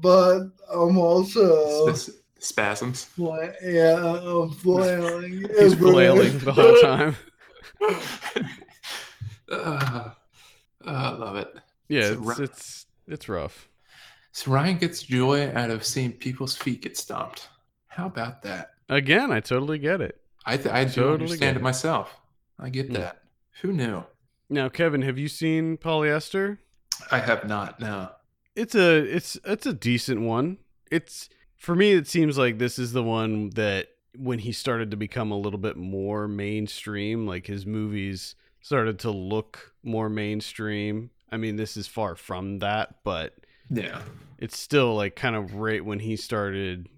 but 0.00 0.40
I'm 0.72 0.98
also 0.98 1.92
Sp- 1.96 2.20
spasms. 2.38 3.04
fla- 3.04 3.52
yeah, 3.62 3.96
I'm 3.96 4.50
flailing. 4.50 5.32
He's 5.58 5.72
everywhere. 5.72 5.92
flailing 5.92 6.38
the 6.40 6.52
whole 6.52 6.80
time. 6.82 7.16
uh, 9.50 10.10
I 10.86 11.10
love 11.10 11.36
it. 11.36 11.48
Yeah, 11.88 12.08
So 12.08 12.12
it's 12.12 12.38
Ri- 12.38 12.44
it's 12.44 12.86
it's 13.08 13.28
rough. 13.28 13.68
So 14.32 14.50
Ryan 14.50 14.78
gets 14.78 15.02
joy 15.02 15.50
out 15.54 15.70
of 15.70 15.84
seeing 15.84 16.12
people's 16.12 16.56
feet 16.56 16.82
get 16.82 16.96
stomped. 16.96 17.48
How 17.88 18.06
about 18.06 18.42
that? 18.42 18.70
Again, 18.88 19.30
I 19.30 19.40
totally 19.40 19.78
get 19.78 20.00
it. 20.00 20.20
I 20.44 20.56
th- 20.56 20.68
I 20.74 20.84
do 20.84 20.90
Totally 20.90 21.12
understand 21.12 21.40
get 21.40 21.56
it 21.56 21.60
it. 21.60 21.62
myself. 21.62 22.14
I 22.58 22.68
get 22.70 22.92
that. 22.94 23.22
Who 23.62 23.72
knew? 23.72 24.04
Now, 24.48 24.68
Kevin, 24.68 25.02
have 25.02 25.18
you 25.18 25.28
seen 25.28 25.76
Polyester? 25.76 26.58
I 27.10 27.18
have 27.18 27.46
not. 27.48 27.80
No. 27.80 28.10
It's 28.54 28.74
a 28.74 28.98
it's 28.98 29.36
it's 29.44 29.66
a 29.66 29.72
decent 29.72 30.20
one. 30.20 30.58
It's 30.90 31.28
for 31.56 31.74
me. 31.74 31.92
It 31.92 32.06
seems 32.06 32.38
like 32.38 32.58
this 32.58 32.78
is 32.78 32.92
the 32.92 33.02
one 33.02 33.50
that 33.50 33.88
when 34.16 34.38
he 34.38 34.52
started 34.52 34.90
to 34.92 34.96
become 34.96 35.32
a 35.32 35.38
little 35.38 35.58
bit 35.58 35.76
more 35.76 36.28
mainstream, 36.28 37.26
like 37.26 37.46
his 37.48 37.66
movies 37.66 38.36
started 38.60 38.98
to 39.00 39.10
look 39.10 39.72
more 39.82 40.08
mainstream. 40.08 41.10
I 41.32 41.36
mean, 41.36 41.56
this 41.56 41.76
is 41.76 41.88
far 41.88 42.14
from 42.14 42.60
that, 42.60 43.02
but 43.02 43.34
Yeah. 43.68 44.02
it's 44.38 44.56
still 44.58 44.94
like 44.94 45.16
kind 45.16 45.34
of 45.34 45.54
right 45.54 45.84
when 45.84 45.98
he 45.98 46.14
started 46.14 46.88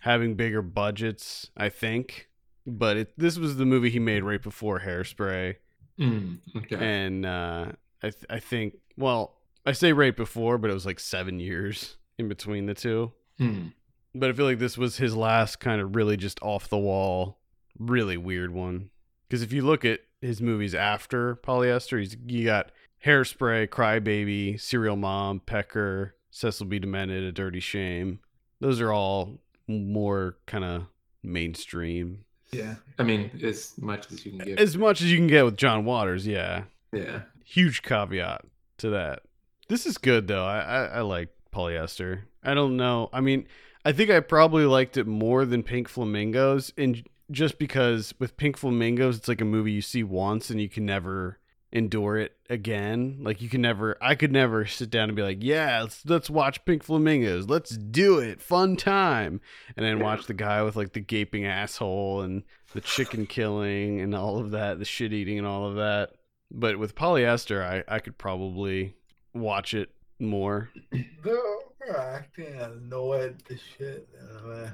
having 0.00 0.36
bigger 0.36 0.62
budgets, 0.62 1.50
I 1.54 1.68
think. 1.68 2.28
But 2.66 2.96
it, 2.96 3.12
this 3.18 3.36
was 3.38 3.56
the 3.56 3.66
movie 3.66 3.90
he 3.90 3.98
made 3.98 4.22
right 4.22 4.42
before 4.42 4.80
Hairspray, 4.80 5.56
Mm, 6.00 6.38
okay. 6.56 6.76
and 6.80 7.24
uh, 7.26 7.66
I 8.02 8.10
th- 8.10 8.24
I 8.30 8.40
think 8.40 8.74
well 8.96 9.36
I 9.66 9.72
say 9.72 9.92
right 9.92 10.16
before, 10.16 10.58
but 10.58 10.70
it 10.70 10.74
was 10.74 10.86
like 10.86 10.98
seven 10.98 11.38
years 11.40 11.96
in 12.18 12.28
between 12.28 12.66
the 12.66 12.74
two. 12.74 13.12
Hmm. 13.38 13.68
But 14.14 14.30
I 14.30 14.32
feel 14.32 14.46
like 14.46 14.58
this 14.58 14.78
was 14.78 14.96
his 14.96 15.14
last 15.16 15.60
kind 15.60 15.80
of 15.80 15.94
really 15.96 16.16
just 16.16 16.40
off 16.42 16.68
the 16.68 16.78
wall, 16.78 17.38
really 17.78 18.16
weird 18.16 18.52
one. 18.52 18.90
Because 19.28 19.42
if 19.42 19.52
you 19.52 19.62
look 19.62 19.84
at 19.84 20.00
his 20.20 20.40
movies 20.40 20.74
after 20.74 21.36
Polyester, 21.36 21.98
he's 21.98 22.16
you 22.26 22.44
got 22.44 22.70
Hairspray, 23.04 23.68
Crybaby, 23.68 24.60
Serial 24.60 24.96
Mom, 24.96 25.40
Pecker, 25.40 26.14
Cecil 26.30 26.66
B. 26.66 26.78
Demented, 26.78 27.24
A 27.24 27.32
Dirty 27.32 27.60
Shame. 27.60 28.20
Those 28.60 28.80
are 28.80 28.92
all 28.92 29.40
more 29.68 30.36
kind 30.46 30.64
of 30.64 30.86
mainstream. 31.22 32.24
Yeah. 32.54 32.74
I 32.98 33.02
mean, 33.02 33.30
as 33.42 33.74
much 33.78 34.10
as 34.12 34.24
you 34.24 34.32
can 34.32 34.40
get. 34.40 34.58
As 34.58 34.76
much 34.76 35.00
as 35.00 35.10
you 35.10 35.18
can 35.18 35.26
get 35.26 35.44
with 35.44 35.56
John 35.56 35.84
Waters, 35.84 36.26
yeah. 36.26 36.64
yeah. 36.92 37.22
Huge 37.44 37.82
caveat 37.82 38.42
to 38.78 38.90
that. 38.90 39.22
This 39.68 39.86
is 39.86 39.98
good 39.98 40.28
though. 40.28 40.44
I, 40.44 40.60
I, 40.60 40.84
I 40.84 41.00
like 41.00 41.30
Polyester. 41.52 42.22
I 42.42 42.54
don't 42.54 42.76
know. 42.76 43.08
I 43.12 43.20
mean, 43.20 43.46
I 43.84 43.92
think 43.92 44.10
I 44.10 44.20
probably 44.20 44.66
liked 44.66 44.96
it 44.96 45.06
more 45.06 45.44
than 45.44 45.62
Pink 45.62 45.88
Flamingos, 45.88 46.72
and 46.76 47.06
just 47.30 47.58
because 47.58 48.14
with 48.18 48.36
Pink 48.36 48.56
Flamingos, 48.56 49.16
it's 49.18 49.28
like 49.28 49.40
a 49.40 49.46
movie 49.46 49.72
you 49.72 49.82
see 49.82 50.02
once 50.02 50.50
and 50.50 50.60
you 50.60 50.68
can 50.68 50.84
never 50.84 51.38
endure 51.74 52.16
it 52.16 52.36
again. 52.48 53.18
Like 53.20 53.42
you 53.42 53.50
can 53.50 53.60
never, 53.60 53.98
I 54.00 54.14
could 54.14 54.32
never 54.32 54.64
sit 54.64 54.88
down 54.88 55.10
and 55.10 55.16
be 55.16 55.22
like, 55.22 55.38
yeah, 55.40 55.82
let's 55.82 56.06
let's 56.06 56.30
watch 56.30 56.64
Pink 56.64 56.84
Flamingos, 56.84 57.48
let's 57.48 57.76
do 57.76 58.20
it, 58.20 58.40
fun 58.40 58.76
time, 58.76 59.40
and 59.76 59.84
then 59.84 59.98
watch 59.98 60.26
the 60.26 60.34
guy 60.34 60.62
with 60.62 60.76
like 60.76 60.92
the 60.92 61.00
gaping 61.00 61.44
asshole 61.44 62.22
and 62.22 62.44
the 62.72 62.80
chicken 62.80 63.26
killing 63.26 64.00
and 64.00 64.14
all 64.14 64.38
of 64.38 64.52
that, 64.52 64.78
the 64.78 64.84
shit 64.84 65.12
eating 65.12 65.36
and 65.36 65.46
all 65.46 65.68
of 65.68 65.74
that. 65.74 66.12
But 66.50 66.78
with 66.78 66.94
Polyester, 66.94 67.62
I 67.62 67.82
I 67.92 67.98
could 67.98 68.16
probably 68.16 68.94
watch 69.34 69.74
it 69.74 69.90
more. 70.20 70.70
They're 70.92 71.98
acting 71.98 72.54
annoyed 72.54 73.42
the 73.48 73.58
shit 73.58 74.08
out 74.22 74.44
of 74.44 74.64
me. 74.64 74.70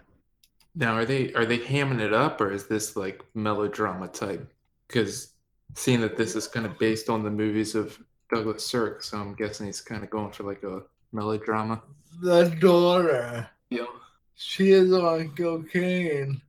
Now, 0.75 0.95
are 0.95 1.07
they 1.07 1.33
are 1.33 1.47
they 1.47 1.59
hamming 1.59 2.01
it 2.01 2.13
up, 2.13 2.41
or 2.41 2.53
is 2.53 2.67
this 2.67 2.95
like 2.95 3.25
melodrama 3.35 4.09
type? 4.09 4.53
Because 4.87 5.33
seeing 5.75 6.01
that 6.01 6.17
this 6.17 6.35
is 6.37 6.47
kind 6.49 6.67
of 6.67 6.79
based 6.79 7.09
on 7.09 7.23
the 7.23 7.31
movies 7.31 7.75
of 7.75 7.99
Douglas 8.33 8.65
Sirk, 8.67 9.03
so 9.03 9.19
I'm 9.19 9.35
guessing 9.35 9.67
he's 9.67 9.81
kind 9.81 10.03
of 10.05 10.11
going 10.11 10.31
for 10.33 10.45
like 10.45 10.63
a 10.63 10.83
melodrama. 11.13 11.83
The 12.23 12.45
daughter, 12.61 13.49
Yeah. 13.71 13.87
she 14.35 14.71
is 14.71 14.93
on 14.93 15.35
cocaine, 15.37 16.41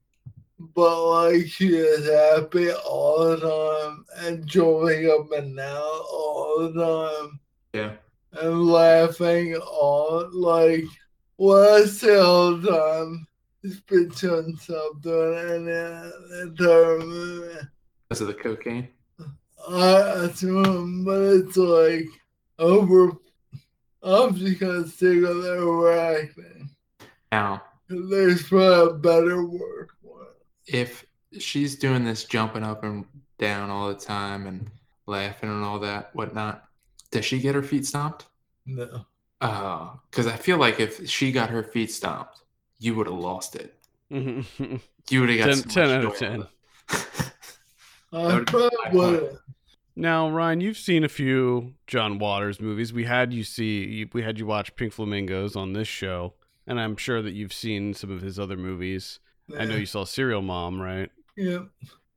but 0.76 1.10
like 1.10 1.48
she 1.48 1.70
is 1.76 2.08
happy 2.10 2.72
all 2.72 3.26
the 3.30 3.38
time 3.40 4.06
and 4.20 4.46
jumping 4.46 5.10
up 5.10 5.32
and 5.32 5.56
down 5.58 5.82
all 5.82 6.70
the 6.72 6.84
time 7.24 7.40
Yeah. 7.74 7.94
and 8.42 8.66
laughing 8.68 9.56
all 9.58 10.30
like 10.32 10.86
what 11.38 11.70
I 11.82 11.86
say 11.86 12.18
all 12.20 12.58
the 12.58 12.70
time. 12.72 13.28
Spit 13.64 14.24
on 14.24 14.58
something 14.58 15.36
and 15.36 15.68
then 15.68 16.12
entire 16.42 16.98
movie. 16.98 17.60
Because 18.10 18.22
of 18.22 18.28
the 18.28 18.34
cocaine. 18.34 18.88
I 19.70 20.26
assume, 20.26 21.04
but 21.06 21.22
it's 21.22 21.58
like 21.58 22.06
over. 22.60 23.12
I'm 24.04 24.36
just 24.36 24.60
gonna 24.60 24.88
stick 24.88 25.22
with 25.22 25.46
overacting. 25.46 26.70
Now, 27.32 27.64
There's 27.88 28.44
probably 28.48 28.90
a 28.90 28.94
better 28.94 29.46
word 29.46 29.90
for 30.04 30.24
it. 30.24 30.36
if 30.68 31.06
she's 31.40 31.76
doing 31.76 32.04
this 32.04 32.26
jumping 32.26 32.64
up 32.64 32.84
and 32.84 33.06
down 33.38 33.70
all 33.70 33.88
the 33.90 33.96
time 33.96 34.48
and 34.48 34.70
laughing 35.06 35.50
and 35.50 35.64
all 35.64 35.80
that 35.80 36.14
whatnot, 36.16 36.64
does 37.12 37.26
she 37.26 37.40
get 37.40 37.56
her 37.56 37.64
feet 37.64 37.86
stomped? 37.86 38.26
No. 38.66 39.06
Uh, 39.40 39.90
because 40.10 40.28
I 40.28 40.36
feel 40.36 40.58
like 40.58 40.80
if 40.80 41.08
she 41.10 41.32
got 41.32 41.50
her 41.50 41.64
feet 41.64 41.92
stomped, 41.92 42.42
you 42.80 42.96
would 42.96 43.08
have 43.08 43.16
lost 43.16 43.56
it. 43.56 43.76
Ten, 44.12 44.46
You 45.10 45.22
would 45.22 45.30
have 45.30 45.40
got 45.40 45.46
10 45.46 45.56
so 45.56 45.70
10 45.70 45.90
out 45.90 46.06
of 46.06 46.18
10. 46.18 46.48
I 48.14 48.44
probably 48.46 48.70
wouldn't. 48.92 49.40
Now, 49.96 50.30
Ryan, 50.30 50.62
you've 50.62 50.78
seen 50.78 51.04
a 51.04 51.10
few 51.10 51.74
John 51.86 52.18
Waters 52.18 52.62
movies. 52.62 52.94
We 52.94 53.04
had 53.06 53.34
you 53.34 53.44
see, 53.44 54.08
we 54.14 54.22
had 54.22 54.40
you 54.40 54.46
watch 54.46 54.76
Pink 54.76 54.94
Flamingos 54.94 55.56
on 55.56 55.74
this 55.74 55.88
show, 55.88 56.34
and 56.66 56.80
I'm 56.80 56.96
sure 56.96 57.22
that 57.22 57.34
you've 57.34 57.54
seen 57.54 57.94
some 57.94 58.10
of 58.12 58.22
his 58.22 58.40
other 58.40 58.58
movies. 58.58 59.20
I 59.58 59.66
know 59.66 59.76
you 59.76 59.86
saw 59.86 60.06
Serial 60.06 60.42
Mom, 60.42 60.82
right? 60.82 61.12
Yeah. 61.36 61.64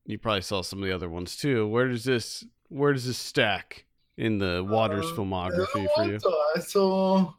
You 0.07 0.19
probably 0.19 0.43
saw 0.43 0.63
some 0.63 0.81
of 0.81 0.85
the 0.85 0.95
other 0.95 1.09
ones 1.09 1.37
too. 1.37 1.67
Where 1.67 1.89
does 1.89 2.05
this, 2.05 2.45
where 2.69 2.93
does 2.93 3.07
this 3.07 3.19
stack 3.19 3.87
in 4.17 4.39
the 4.39 4.65
Waters 4.69 5.07
Uh, 5.07 5.15
filmography 5.15 5.89
for 5.97 6.05
you? 6.05 6.21
I 6.57 6.61
saw. 6.61 7.33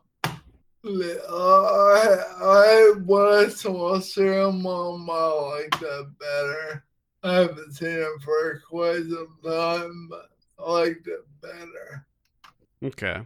I, 0.84 2.18
I 2.42 2.94
when 3.06 3.26
I 3.26 3.48
saw 3.48 4.00
Serial 4.00 4.52
Mom, 4.52 5.10
I 5.10 5.28
like 5.60 5.80
that 5.80 6.12
better. 6.20 6.84
I 7.26 7.34
haven't 7.36 7.74
seen 7.74 7.90
him 7.90 8.20
for 8.24 8.62
quite 8.70 9.04
some 9.04 9.38
time, 9.44 10.08
but 10.10 10.30
I 10.60 10.72
liked 10.72 11.08
it 11.08 11.26
better. 11.42 12.06
Okay. 12.84 13.22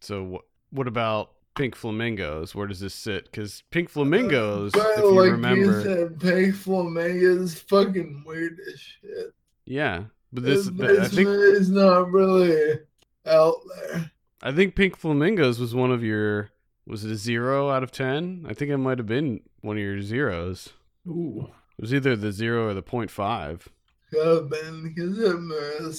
So, 0.00 0.24
wh- 0.70 0.74
what 0.74 0.86
about 0.88 1.30
Pink 1.54 1.74
Flamingos? 1.74 2.54
Where 2.54 2.66
does 2.66 2.80
this 2.80 2.94
sit? 2.94 3.24
Because 3.24 3.62
Pink 3.70 3.88
Flamingos, 3.88 4.72
But 4.72 4.86
if 4.92 4.98
you 4.98 5.14
like 5.20 5.32
remember, 5.32 5.78
you 5.78 5.82
said, 5.82 6.20
Pink 6.20 6.54
Flamingo 6.54 7.42
is 7.42 7.58
fucking 7.60 8.24
weird 8.26 8.58
as 8.72 8.80
shit. 8.80 9.34
yeah. 9.64 10.04
But 10.34 10.44
this, 10.44 10.66
This, 10.66 10.76
th- 10.88 10.98
I 11.00 11.08
think 11.08 11.28
is 11.28 11.68
not 11.70 12.10
really 12.10 12.78
out 13.26 13.56
there. 13.76 14.10
I 14.42 14.50
think 14.50 14.74
Pink 14.74 14.96
Flamingos 14.96 15.58
was 15.58 15.74
one 15.74 15.90
of 15.92 16.02
your. 16.02 16.50
Was 16.86 17.04
it 17.04 17.12
a 17.12 17.16
zero 17.16 17.70
out 17.70 17.82
of 17.84 17.92
ten? 17.92 18.44
I 18.48 18.54
think 18.54 18.70
it 18.70 18.76
might 18.78 18.98
have 18.98 19.06
been 19.06 19.40
one 19.60 19.76
of 19.76 19.82
your 19.82 20.00
zeros. 20.02 20.70
Ooh. 21.06 21.48
It 21.82 21.86
was 21.86 21.94
either 21.94 22.14
the 22.14 22.30
zero 22.30 22.68
or 22.68 22.74
the 22.74 22.80
point 22.82 23.10
five. 23.10 23.68
Could 24.12 24.24
have 24.24 24.48
been 24.48 24.84
because 24.84 25.18
I'm 25.18 25.50
a 25.50 25.92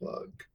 fuck. 0.00 0.46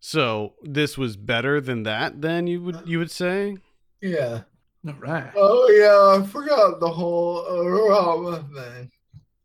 So 0.00 0.54
this 0.64 0.98
was 0.98 1.16
better 1.16 1.60
than 1.60 1.84
that. 1.84 2.20
Then 2.22 2.48
you 2.48 2.60
would 2.60 2.82
you 2.86 2.98
would 2.98 3.12
say? 3.12 3.56
Yeah. 4.00 4.40
All 4.84 4.94
right. 4.94 5.30
Oh 5.36 5.68
yeah, 5.70 6.20
I 6.20 6.26
forgot 6.26 6.80
the 6.80 6.88
whole 6.88 7.44
Rama 7.88 8.44
thing. 8.52 8.90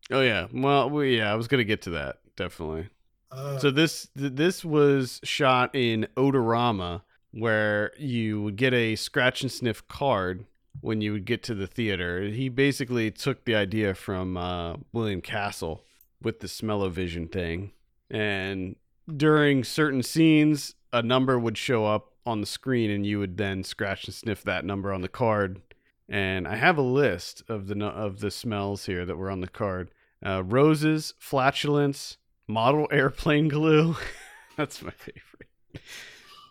Oh 0.10 0.22
yeah. 0.22 0.48
Well, 0.52 0.90
we, 0.90 1.20
yeah. 1.20 1.32
I 1.32 1.36
was 1.36 1.48
gonna 1.48 1.64
get 1.64 1.84
to 1.84 1.92
that 1.92 2.18
definitely. 2.36 2.90
Uh, 3.32 3.60
So 3.60 3.70
this 3.70 4.10
th- 4.18 4.34
this 4.34 4.66
was 4.66 5.22
shot 5.24 5.76
in 5.76 6.08
Odorama, 6.18 7.04
where 7.30 7.92
you 8.00 8.42
would 8.42 8.56
get 8.56 8.74
a 8.74 8.96
scratch 8.96 9.44
and 9.44 9.52
sniff 9.52 9.88
card 9.88 10.48
when 10.82 11.02
you 11.02 11.12
would 11.14 11.26
get 11.26 11.44
to 11.44 11.56
the 11.56 11.68
theater. 11.68 12.24
He 12.24 12.50
basically 12.50 13.12
took 13.12 13.46
the 13.46 13.56
idea 13.56 13.94
from 13.94 14.38
uh, 14.38 14.76
William 14.94 15.22
Castle 15.22 15.84
with 16.22 16.40
the 16.40 16.48
smell-o-vision 16.48 17.28
thing, 17.28 17.72
and 18.10 18.76
during 19.16 19.64
certain 19.64 20.04
scenes, 20.04 20.76
a 20.92 21.02
number 21.02 21.38
would 21.40 21.58
show 21.58 21.86
up 21.86 22.14
on 22.26 22.42
the 22.42 22.48
screen, 22.48 22.92
and 22.92 23.06
you 23.06 23.20
would 23.20 23.38
then 23.38 23.64
scratch 23.64 24.06
and 24.06 24.14
sniff 24.14 24.44
that 24.44 24.66
number 24.66 24.92
on 24.92 25.02
the 25.02 25.08
card. 25.08 25.62
And 26.10 26.48
I 26.48 26.56
have 26.56 26.78
a 26.78 26.82
list 26.82 27.44
of 27.48 27.68
the 27.68 27.86
of 27.86 28.20
the 28.20 28.32
smells 28.32 28.86
here 28.86 29.06
that 29.06 29.18
were 29.18 29.32
on 29.32 29.42
the 29.42 29.48
card: 29.48 29.92
uh, 30.26 30.44
roses, 30.44 31.14
flatulence, 31.20 32.18
model 32.48 32.88
airplane 32.92 33.48
glue. 33.48 33.96
That's 34.58 34.82
my 34.82 34.92
favorite. 34.92 35.84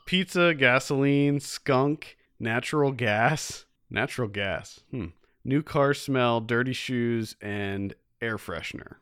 Pizza, 0.06 0.54
gasoline, 0.54 1.40
skunk, 1.40 2.16
natural 2.38 2.92
gas, 2.92 3.65
natural 3.90 4.28
gas. 4.28 4.80
Hmm. 4.90 5.06
New 5.44 5.62
car 5.62 5.94
smell, 5.94 6.40
dirty 6.40 6.72
shoes, 6.72 7.36
and 7.40 7.94
air 8.20 8.36
freshener. 8.36 8.96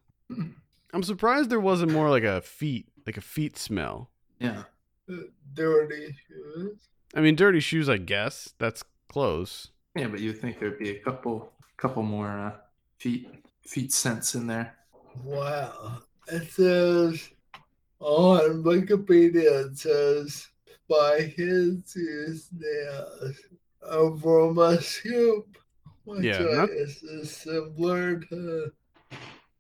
I'm 0.93 1.03
surprised 1.03 1.51
there 1.51 1.61
wasn't 1.61 1.93
more 1.93 2.11
like 2.11 2.25
a 2.25 2.41
feet, 2.43 2.89
like 3.07 3.17
a 3.17 3.23
feet 3.23 3.57
smell. 3.57 4.11
Yeah. 4.39 4.65
dirty 5.55 6.15
shoes. 6.29 6.79
I 7.15 7.21
mean, 7.21 7.37
dirty 7.37 7.61
shoes. 7.61 7.89
I 7.89 7.97
guess 7.97 8.55
that's 8.59 8.85
close. 9.09 9.71
Yeah, 9.97 10.09
but 10.09 10.21
you 10.21 10.33
think 10.33 10.59
there'd 10.59 10.79
be 10.79 10.91
a 10.91 10.99
couple, 11.01 11.53
couple 11.77 12.03
more 12.03 12.29
uh, 12.29 12.53
feet, 12.99 13.29
feet 13.63 13.93
scents 13.93 14.35
in 14.35 14.47
there. 14.47 14.75
Wow. 15.23 16.03
It 16.29 16.51
says 16.51 17.31
on 18.01 18.63
Wikipedia 18.63 19.71
it 19.71 19.79
says 19.79 20.49
by 20.89 21.21
his 21.37 21.95
use 21.97 22.49
nails 22.53 23.37
aroma 23.91 24.81
scoop. 24.81 25.59
Which 26.05 26.25
Yeah, 26.25 26.39
I 26.41 26.55
not- 26.57 26.69
guess 26.69 27.03
is 27.03 27.35
similar 27.35 28.21
to 28.21 28.73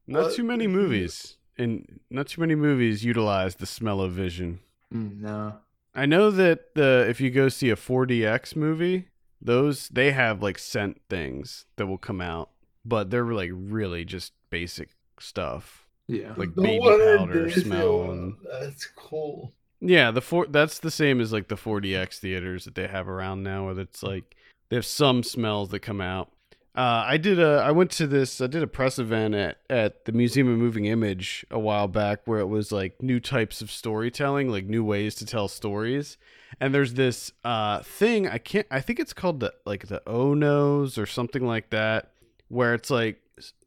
Not 0.06 0.24
What? 0.24 0.34
too 0.34 0.44
many 0.44 0.66
movies, 0.66 1.38
and 1.56 2.00
not 2.10 2.26
too 2.26 2.40
many 2.42 2.54
movies 2.54 3.02
utilize 3.04 3.54
the 3.56 3.64
smell 3.66 4.02
of 4.02 4.12
vision. 4.12 4.60
Mm, 4.92 5.20
no. 5.20 5.58
I 5.94 6.04
know 6.04 6.30
that 6.30 6.74
the 6.74 7.06
if 7.08 7.20
you 7.20 7.30
go 7.30 7.48
see 7.48 7.70
a 7.70 7.76
4DX 7.76 8.54
movie, 8.56 9.08
those 9.40 9.88
they 9.88 10.10
have 10.12 10.42
like 10.42 10.58
scent 10.58 11.00
things 11.08 11.64
that 11.76 11.86
will 11.86 11.96
come 11.98 12.20
out, 12.20 12.50
but 12.84 13.08
they're 13.10 13.24
like 13.32 13.50
really 13.54 14.04
just 14.04 14.32
basic 14.50 14.90
stuff 15.18 15.86
Yeah. 16.08 16.34
like 16.36 16.54
the 16.54 16.60
baby 16.62 16.80
powder 17.16 17.48
smell 17.50 18.10
and 18.10 18.36
That's 18.60 18.84
cool. 18.86 19.54
Yeah, 19.86 20.10
the 20.10 20.22
four 20.22 20.46
that's 20.46 20.78
the 20.78 20.90
same 20.90 21.20
as 21.20 21.30
like 21.30 21.48
the 21.48 21.56
4DX 21.56 22.18
theaters 22.18 22.64
that 22.64 22.74
they 22.74 22.88
have 22.88 23.06
around 23.06 23.42
now 23.42 23.66
where 23.66 23.78
it's 23.78 24.02
like 24.02 24.34
they 24.70 24.76
have 24.76 24.86
some 24.86 25.22
smells 25.22 25.68
that 25.70 25.80
come 25.80 26.00
out. 26.00 26.30
Uh, 26.74 27.04
I 27.06 27.18
did 27.18 27.38
a 27.38 27.62
I 27.64 27.70
went 27.70 27.90
to 27.92 28.06
this 28.06 28.40
I 28.40 28.46
did 28.46 28.62
a 28.62 28.66
press 28.66 28.98
event 28.98 29.34
at 29.34 29.58
at 29.68 30.06
the 30.06 30.12
Museum 30.12 30.48
of 30.48 30.58
Moving 30.58 30.86
Image 30.86 31.44
a 31.50 31.58
while 31.58 31.86
back 31.86 32.20
where 32.24 32.40
it 32.40 32.46
was 32.46 32.72
like 32.72 33.02
new 33.02 33.20
types 33.20 33.60
of 33.60 33.70
storytelling, 33.70 34.48
like 34.48 34.64
new 34.64 34.82
ways 34.82 35.14
to 35.16 35.26
tell 35.26 35.48
stories. 35.48 36.16
And 36.58 36.74
there's 36.74 36.94
this 36.94 37.30
uh 37.44 37.80
thing 37.80 38.26
I 38.26 38.38
can't 38.38 38.66
I 38.70 38.80
think 38.80 38.98
it's 38.98 39.12
called 39.12 39.40
the 39.40 39.52
like 39.66 39.88
the 39.88 40.02
Onos 40.06 40.96
or 40.96 41.04
something 41.04 41.46
like 41.46 41.68
that 41.70 42.12
where 42.48 42.72
it's 42.72 42.90
like 42.90 43.20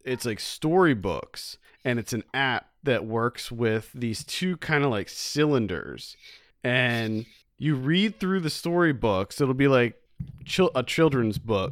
it's 0.04 0.26
like 0.26 0.40
storybooks 0.40 1.60
and 1.86 2.00
it's 2.00 2.14
an 2.14 2.24
app 2.34 2.70
that 2.88 3.06
works 3.06 3.52
with 3.52 3.92
these 3.94 4.24
two 4.24 4.58
kind 4.58 4.84
of 4.84 4.90
like 4.90 5.10
cylinders. 5.10 6.18
And 6.64 7.26
you 7.58 7.76
read 7.76 8.20
through 8.20 8.40
the 8.40 8.50
storybooks 8.50 9.40
it'll 9.42 9.54
be 9.54 9.68
like 9.68 10.02
a 10.76 10.84
children's 10.84 11.38
book 11.38 11.72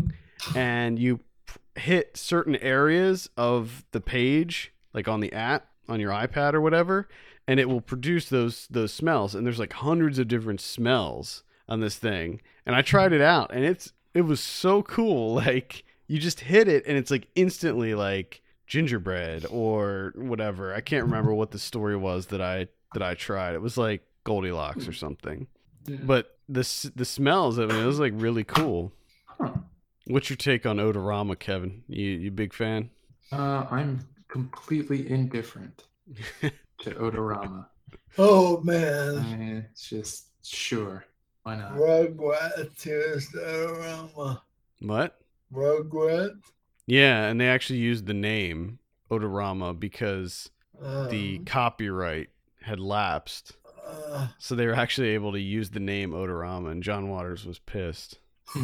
and 0.56 1.00
you 1.00 1.20
p- 1.48 1.82
hit 1.82 2.18
certain 2.18 2.56
areas 2.58 3.30
of 3.38 3.86
the 3.92 4.02
page 4.02 4.72
like 4.94 5.08
on 5.08 5.20
the 5.20 5.34
app 5.34 5.68
on 5.88 6.00
your 6.00 6.12
iPad 6.12 6.54
or 6.54 6.62
whatever 6.62 7.08
and 7.48 7.60
it 7.60 7.70
will 7.70 7.82
produce 7.82 8.30
those 8.30 8.68
those 8.70 8.94
smells. 8.94 9.36
And 9.36 9.46
there's 9.46 9.60
like 9.60 9.74
hundreds 9.74 10.20
of 10.20 10.28
different 10.28 10.62
smells 10.62 11.44
on 11.68 11.80
this 11.80 11.98
thing. 11.98 12.42
And 12.66 12.76
I 12.76 12.82
tried 12.82 13.14
it 13.14 13.22
out 13.22 13.52
and 13.54 13.64
it's 13.64 13.94
it 14.14 14.22
was 14.22 14.40
so 14.40 14.82
cool. 14.82 15.36
Like 15.46 15.84
you 16.08 16.20
just 16.20 16.42
hit 16.42 16.68
it 16.68 16.84
and 16.86 16.98
it's 16.98 17.10
like 17.10 17.28
instantly 17.36 17.96
like 17.96 18.42
gingerbread 18.68 19.46
or 19.50 20.14
whatever. 20.16 20.74
I 20.74 20.82
can't 20.82 21.06
remember 21.06 21.34
what 21.34 21.52
the 21.52 21.60
story 21.60 21.96
was 21.96 22.28
that 22.28 22.42
I 22.42 22.68
that 22.94 23.04
I 23.04 23.14
tried. 23.14 23.54
It 23.56 23.62
was 23.62 23.78
like 23.78 24.04
Goldilocks 24.24 24.88
or 24.88 24.94
something. 24.94 25.48
But 26.04 26.38
the 26.50 26.62
s- 26.62 26.90
the 26.96 27.06
smells, 27.06 27.60
I 27.60 27.66
mean, 27.66 27.78
it 27.78 27.86
was 27.86 28.00
like 28.00 28.14
really 28.16 28.44
cool. 28.44 28.92
Huh. 29.26 29.52
What's 30.08 30.30
your 30.30 30.38
take 30.38 30.66
on 30.66 30.78
Odorama, 30.78 31.38
Kevin? 31.38 31.84
You 31.88 32.06
you 32.12 32.32
big 32.32 32.54
fan? 32.54 32.90
Uh, 33.32 33.66
I'm 33.72 34.08
completely 34.28 35.10
indifferent 35.10 35.84
to 36.42 36.92
Odorama. 36.92 37.68
Oh 38.18 38.62
man, 38.62 39.18
Uh, 39.18 39.62
it's 39.70 39.90
just 39.90 40.28
sure, 40.46 41.06
why 41.44 41.56
not? 41.58 41.74
Rugrats 41.74 42.82
here's 42.84 43.30
Odorama. 43.30 44.42
What? 44.82 45.20
Rugrats. 45.54 46.42
Yeah, 46.88 47.26
and 47.26 47.40
they 47.42 47.48
actually 47.48 47.80
used 47.80 48.06
the 48.06 48.14
name 48.14 48.80
Odorama 49.10 49.80
because 49.80 50.50
the 50.80 51.38
Um, 51.40 51.46
copyright 51.46 52.30
had 52.62 52.80
lapsed. 52.80 53.58
uh, 53.86 54.28
So 54.40 54.56
they 54.56 54.66
were 54.68 54.74
actually 54.76 55.10
able 55.10 55.32
to 55.32 55.40
use 55.40 55.70
the 55.72 55.80
name 55.80 56.12
Odorama, 56.12 56.72
and 56.72 56.84
John 56.84 57.10
Waters 57.10 57.46
was 57.46 57.60
pissed. 57.60 58.20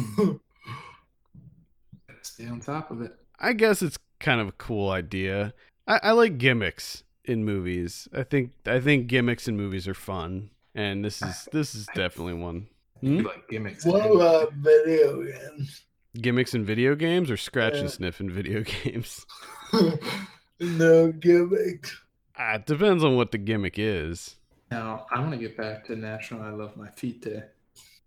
Stay 2.22 2.46
on 2.46 2.60
top 2.60 2.90
of 2.90 3.00
it. 3.02 3.12
I 3.40 3.52
guess 3.52 3.82
it's 3.82 3.98
kind 4.20 4.40
of 4.40 4.48
a 4.48 4.52
cool 4.52 4.90
idea. 4.90 5.54
I, 5.88 5.98
I 6.04 6.10
like 6.12 6.38
gimmicks 6.38 7.02
in 7.24 7.44
movies. 7.44 8.06
I 8.14 8.22
think 8.22 8.52
I 8.66 8.78
think 8.80 9.08
gimmicks 9.08 9.48
in 9.48 9.56
movies 9.56 9.88
are 9.88 9.94
fun, 9.94 10.50
and 10.74 11.04
this 11.04 11.20
is 11.22 11.48
this 11.52 11.74
is 11.74 11.86
definitely 11.94 12.34
one. 12.34 12.68
Hmm? 13.00 13.22
like 13.22 13.48
gimmicks. 13.48 13.84
what 13.84 14.06
and- 14.06 14.14
about 14.14 14.52
video 14.52 15.24
games? 15.24 15.82
Gimmicks 16.20 16.54
in 16.54 16.64
video 16.64 16.94
games 16.94 17.30
or 17.30 17.36
scratch 17.36 17.74
Yeah. 17.74 17.80
and 17.80 17.90
sniff 17.90 18.20
in 18.20 18.30
video 18.30 18.62
games. 18.84 19.24
no 20.60 21.12
gimmicks. 21.12 21.96
Ah, 22.38 22.54
it 22.54 22.66
depends 22.66 23.02
on 23.04 23.16
what 23.16 23.30
the 23.32 23.38
gimmick 23.38 23.78
is. 23.78 24.36
Now, 24.70 25.06
I 25.10 25.20
want 25.20 25.32
to 25.32 25.38
get 25.38 25.56
back 25.56 25.84
to 25.86 25.96
National 25.96 26.42
I 26.42 26.50
Love 26.50 26.76
My 26.76 26.88
Feet 26.90 27.22
Day. 27.22 27.42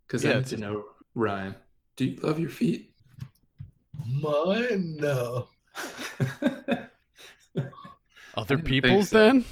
Because 0.08 0.24
Yeah, 0.24 0.32
I 0.32 0.36
need 0.36 0.46
to 0.48 0.58
know, 0.58 0.84
Ryan, 1.14 1.56
do 1.96 2.06
you 2.06 2.20
love 2.22 2.40
your 2.40 2.50
feet? 2.50 2.92
Mine, 4.08 4.98
no. 5.00 5.48
Other 8.36 8.58
people's 8.58 9.10
so. 9.10 9.18
then? 9.18 9.46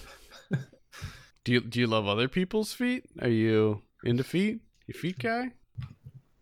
do 1.44 1.52
you 1.54 1.62
do 1.62 1.80
you 1.80 1.88
love 1.88 2.06
other 2.08 2.28
people's 2.28 2.74
feet? 2.74 3.06
Are 3.22 3.30
you 3.30 3.82
into 4.04 4.24
feet? 4.24 4.60
You 4.88 4.94
feet 4.94 5.18
guy? 5.20 5.52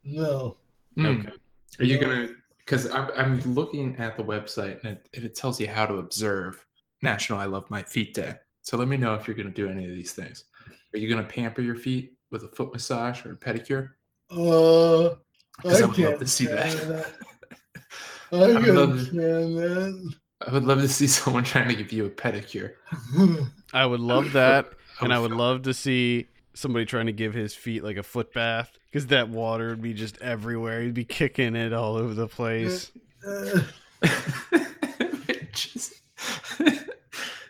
No. 0.03 0.57
Mm. 0.97 1.31
Okay. 1.75 1.83
Are 1.83 1.85
you 1.85 1.97
gonna? 1.99 2.29
Because 2.59 2.89
I'm 2.91 3.09
I'm 3.15 3.41
looking 3.53 3.95
at 3.97 4.17
the 4.17 4.23
website 4.23 4.83
and 4.83 4.97
it, 5.13 5.23
it 5.23 5.35
tells 5.35 5.59
you 5.59 5.67
how 5.67 5.85
to 5.85 5.95
observe 5.95 6.65
National 7.01 7.39
I 7.39 7.45
Love 7.45 7.69
My 7.69 7.83
Feet 7.83 8.13
Day. 8.13 8.35
So 8.61 8.77
let 8.77 8.87
me 8.87 8.97
know 8.97 9.15
if 9.15 9.27
you're 9.27 9.35
gonna 9.35 9.49
do 9.49 9.69
any 9.69 9.85
of 9.85 9.91
these 9.91 10.13
things. 10.13 10.45
Are 10.93 10.97
you 10.99 11.09
gonna 11.09 11.27
pamper 11.27 11.61
your 11.61 11.75
feet 11.75 12.13
with 12.31 12.43
a 12.43 12.47
foot 12.49 12.71
massage 12.73 13.25
or 13.25 13.33
a 13.33 13.35
pedicure? 13.37 13.89
Uh, 14.29 15.07
I, 15.07 15.13
I 15.65 15.71
would 15.73 15.81
love 15.81 15.95
can't 15.95 16.19
to 16.19 16.27
see 16.27 16.45
that. 16.47 16.71
that. 16.87 17.13
I 18.31 18.37
would 18.37 18.65
love 18.67 19.05
to- 19.07 19.11
that. 19.15 20.11
I 20.47 20.51
would 20.53 20.63
love 20.63 20.81
to 20.81 20.87
see 20.87 21.07
someone 21.07 21.43
trying 21.43 21.67
to 21.67 21.75
give 21.75 21.91
you 21.91 22.05
a 22.05 22.09
pedicure. 22.09 22.73
I 23.73 23.85
would 23.85 23.99
love 23.99 24.31
that. 24.33 24.71
and 25.01 25.13
I 25.13 25.19
would 25.19 25.31
love 25.31 25.63
to 25.63 25.73
see 25.73 26.27
somebody 26.53 26.85
trying 26.85 27.05
to 27.05 27.11
give 27.11 27.33
his 27.33 27.53
feet 27.53 27.83
like 27.83 27.97
a 27.97 28.03
foot 28.03 28.33
bath 28.33 28.71
because 28.85 29.07
that 29.07 29.29
water 29.29 29.69
would 29.69 29.81
be 29.81 29.93
just 29.93 30.21
everywhere. 30.21 30.81
He'd 30.81 30.93
be 30.93 31.05
kicking 31.05 31.55
it 31.55 31.73
all 31.73 31.95
over 31.95 32.13
the 32.13 32.27
place. 32.27 32.91
Uh, 33.25 33.61
it, 34.51 35.27
would 35.27 35.53
just, 35.53 36.01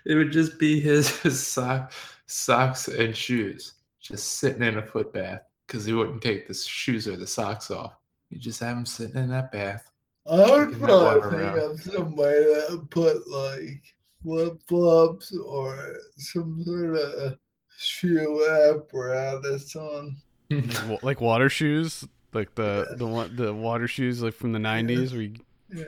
it 0.06 0.16
would 0.16 0.32
just 0.32 0.60
be 0.60 0.80
his, 0.80 1.20
his 1.22 1.46
sock, 1.46 1.94
socks 2.28 2.88
and 2.88 3.16
shoes 3.16 3.74
just 4.00 4.40
sitting 4.40 4.64
in 4.64 4.78
a 4.78 4.82
foot 4.82 5.14
bath 5.14 5.42
because 5.68 5.86
he 5.86 5.94
wouldn't 5.94 6.22
take 6.22 6.48
the 6.48 6.54
shoes 6.54 7.08
or 7.08 7.16
the 7.16 7.28
socks 7.28 7.72
off. 7.72 7.94
You 8.30 8.40
just 8.40 8.60
have 8.60 8.78
him 8.78 8.86
sitting 8.86 9.22
in 9.22 9.30
that 9.30 9.52
bath. 9.52 9.92
I 10.30 10.52
would 10.52 10.70
Kicking 10.70 10.86
probably 10.86 11.22
think 11.22 11.34
around. 11.34 11.72
of 11.72 11.82
somebody 11.82 12.40
that 12.40 12.88
put 12.90 13.28
like 13.28 13.84
flip 14.24 14.62
flops 14.68 15.36
or 15.36 15.96
some 16.18 16.64
sort 16.64 16.96
of 16.96 17.38
shoe 17.78 18.48
apparatus 18.76 19.76
on. 19.76 20.18
Wa- 20.90 20.98
like 21.02 21.22
water 21.22 21.50
shoes, 21.50 22.06
like 22.34 22.56
the 22.56 22.96
the 22.98 23.08
one 23.08 23.36
the 23.36 23.54
water 23.54 23.88
shoes 23.88 24.22
like 24.22 24.34
from 24.34 24.52
the 24.52 24.60
nineties. 24.60 25.14
Where 25.14 25.22
you, 25.24 25.36
Yeah. 25.74 25.84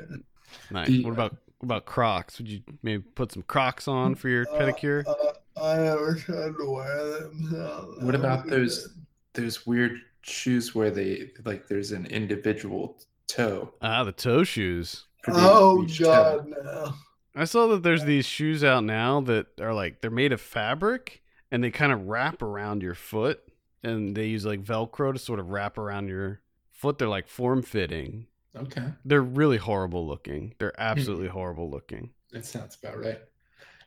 nice. 0.71 0.87
The- 0.87 1.03
What 1.03 1.11
about 1.13 1.31
what 1.59 1.65
about 1.67 1.85
Crocs? 1.85 2.37
Would 2.39 2.47
you 2.49 2.61
maybe 2.81 3.03
put 3.15 3.31
some 3.31 3.43
Crocs 3.43 3.87
on 3.87 4.15
for 4.15 4.29
your 4.29 4.45
Uh, 4.49 4.59
pedicure? 4.59 5.05
uh, 5.07 5.61
I 5.61 5.77
never 5.77 6.15
tried 6.15 6.53
to 6.57 6.69
wear 6.69 7.19
them. 7.19 7.47
so 7.51 7.95
What 8.01 8.15
about 8.15 8.45
would 8.45 8.53
those- 8.53 8.87
good. 8.87 8.97
There's 9.33 9.65
weird 9.65 9.99
shoes 10.21 10.75
where 10.75 10.91
they 10.91 11.31
like 11.43 11.67
there's 11.67 11.91
an 11.91 12.05
individual 12.05 12.97
toe. 13.27 13.73
Ah, 13.81 14.03
the 14.03 14.11
toe 14.11 14.43
shoes. 14.43 15.05
Oh 15.27 15.83
each 15.83 15.97
toe. 15.97 16.05
God, 16.05 16.47
no! 16.63 16.93
I 17.35 17.45
saw 17.45 17.65
that 17.67 17.81
there's 17.81 18.03
these 18.05 18.25
shoes 18.27 18.63
out 18.63 18.83
now 18.83 19.21
that 19.21 19.47
are 19.59 19.73
like 19.73 20.01
they're 20.01 20.11
made 20.11 20.31
of 20.31 20.39
fabric 20.39 21.22
and 21.53 21.63
they 21.63 21.71
kind 21.71 21.91
of 21.93 22.07
wrap 22.07 22.41
around 22.41 22.81
your 22.81 22.95
foot 22.95 23.39
and 23.83 24.15
they 24.17 24.25
use 24.25 24.43
like 24.45 24.63
velcro 24.63 25.13
to 25.13 25.19
sort 25.19 25.39
of 25.39 25.49
wrap 25.51 25.77
around 25.77 26.07
your 26.09 26.41
foot. 26.71 26.97
They're 26.97 27.07
like 27.07 27.27
form 27.27 27.61
fitting. 27.61 28.25
Okay, 28.55 28.85
They're 29.05 29.21
really 29.21 29.57
horrible 29.57 30.05
looking. 30.07 30.47
Hmm. 30.49 30.53
They're 30.59 30.79
absolutely 30.81 31.27
horrible 31.27 31.69
looking. 31.71 32.11
that 32.31 32.45
sounds 32.45 32.77
about 32.81 32.99
right. 32.99 33.19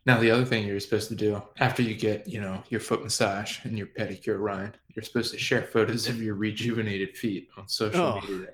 Now 0.06 0.18
the 0.20 0.30
other 0.30 0.44
thing 0.44 0.66
you're 0.66 0.78
supposed 0.80 1.08
to 1.08 1.16
do 1.16 1.42
after 1.58 1.82
you 1.82 1.94
get 1.94 2.28
you 2.28 2.40
know 2.40 2.62
your 2.68 2.80
foot 2.80 3.02
massage 3.02 3.64
and 3.64 3.76
your 3.76 3.88
pedicure, 3.88 4.38
Ryan, 4.40 4.72
you're 4.94 5.02
supposed 5.02 5.32
to 5.32 5.38
share 5.38 5.62
photos 5.62 6.08
of 6.08 6.22
your 6.22 6.34
rejuvenated 6.36 7.16
feet 7.16 7.48
on 7.56 7.66
social 7.68 8.00
Oh. 8.04 8.20
media 8.20 8.48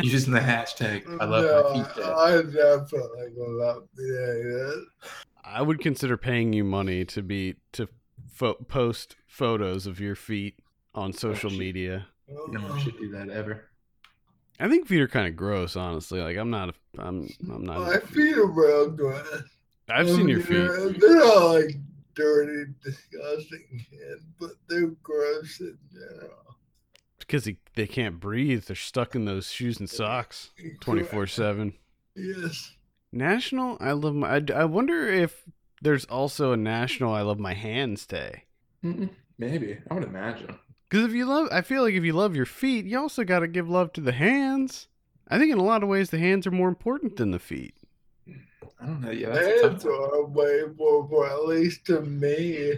using 0.00 0.32
the 0.32 0.40
hashtag 0.40 1.02
I 1.20 1.24
love 1.24 1.44
no, 1.44 1.74
my 1.74 1.84
feet. 1.84 1.96
Day. 1.96 2.02
I 2.10 2.30
definitely 2.42 3.32
will 3.36 3.58
not 3.64 3.82
be 3.96 4.02
doing 4.04 4.48
that. 4.48 4.86
I 5.44 5.62
would 5.62 5.80
consider 5.80 6.16
paying 6.16 6.52
you 6.52 6.62
money 6.64 7.04
to 7.06 7.22
be 7.22 7.56
to 7.72 7.88
fo- 8.32 8.54
post 8.54 9.16
photos 9.26 9.86
of 9.86 10.00
your 10.00 10.14
feet 10.16 10.58
on 10.94 11.10
oh, 11.10 11.12
social 11.12 11.50
shit. 11.50 11.58
media. 11.58 12.06
No 12.28 12.60
one 12.60 12.80
should 12.80 12.98
do 12.98 13.10
that 13.10 13.28
ever. 13.28 13.64
I 14.58 14.68
think 14.68 14.86
feet 14.86 15.00
are 15.00 15.08
kind 15.08 15.26
of 15.26 15.36
gross, 15.36 15.76
honestly. 15.76 16.20
Like 16.20 16.36
I'm 16.36 16.50
not. 16.50 16.70
A, 16.70 16.74
I'm. 16.98 17.28
I'm 17.50 17.64
not. 17.64 17.80
My 17.80 17.98
feet 17.98 18.36
are 18.36 18.46
real 18.46 18.90
good. 18.90 19.44
I've 19.88 20.08
I 20.08 20.10
seen 20.10 20.28
your 20.28 20.40
feet. 20.40 20.56
They're, 20.56 20.88
they're 20.90 21.16
not 21.16 21.44
like 21.46 21.76
dirty, 22.14 22.72
disgusting, 22.82 23.86
but 24.38 24.50
they're 24.68 24.88
gross 25.02 25.60
in 25.60 25.76
general. 25.92 26.56
because 27.18 27.44
they, 27.44 27.56
they 27.74 27.86
can't 27.86 28.20
breathe. 28.20 28.64
They're 28.64 28.76
stuck 28.76 29.14
in 29.14 29.24
those 29.24 29.50
shoes 29.50 29.80
and 29.80 29.88
socks 29.88 30.50
twenty 30.80 31.02
four 31.02 31.26
seven. 31.26 31.74
Yes. 32.14 32.72
National, 33.12 33.76
I 33.80 33.92
love 33.92 34.14
my. 34.14 34.36
I, 34.36 34.42
I 34.54 34.64
wonder 34.64 35.08
if 35.08 35.42
there's 35.82 36.04
also 36.06 36.52
a 36.52 36.56
national 36.56 37.12
I 37.12 37.20
love 37.22 37.38
my 37.38 37.54
hands 37.54 38.06
day. 38.06 38.44
Mm-mm, 38.84 39.10
Maybe 39.38 39.78
I 39.90 39.94
would 39.94 40.04
imagine. 40.04 40.58
Because 40.88 41.06
if 41.06 41.12
you 41.12 41.26
love, 41.26 41.48
I 41.52 41.62
feel 41.62 41.82
like 41.82 41.94
if 41.94 42.04
you 42.04 42.12
love 42.12 42.36
your 42.36 42.46
feet, 42.46 42.84
you 42.86 42.98
also 42.98 43.24
got 43.24 43.40
to 43.40 43.48
give 43.48 43.68
love 43.68 43.92
to 43.94 44.00
the 44.00 44.12
hands. 44.12 44.88
I 45.28 45.38
think 45.38 45.52
in 45.52 45.58
a 45.58 45.62
lot 45.64 45.82
of 45.82 45.88
ways 45.88 46.10
the 46.10 46.18
hands 46.18 46.46
are 46.46 46.50
more 46.50 46.68
important 46.68 47.16
than 47.16 47.30
the 47.30 47.38
feet. 47.38 47.74
I 48.80 48.86
don't 48.86 49.00
know. 49.00 49.10
Yeah, 49.10 49.30
that's 49.30 49.62
Hands 49.62 49.84
one. 49.84 49.94
are 49.94 50.24
way 50.26 50.62
more, 50.76 51.00
important, 51.00 51.32
at 51.40 51.46
least 51.46 51.84
to 51.86 52.00
me. 52.02 52.74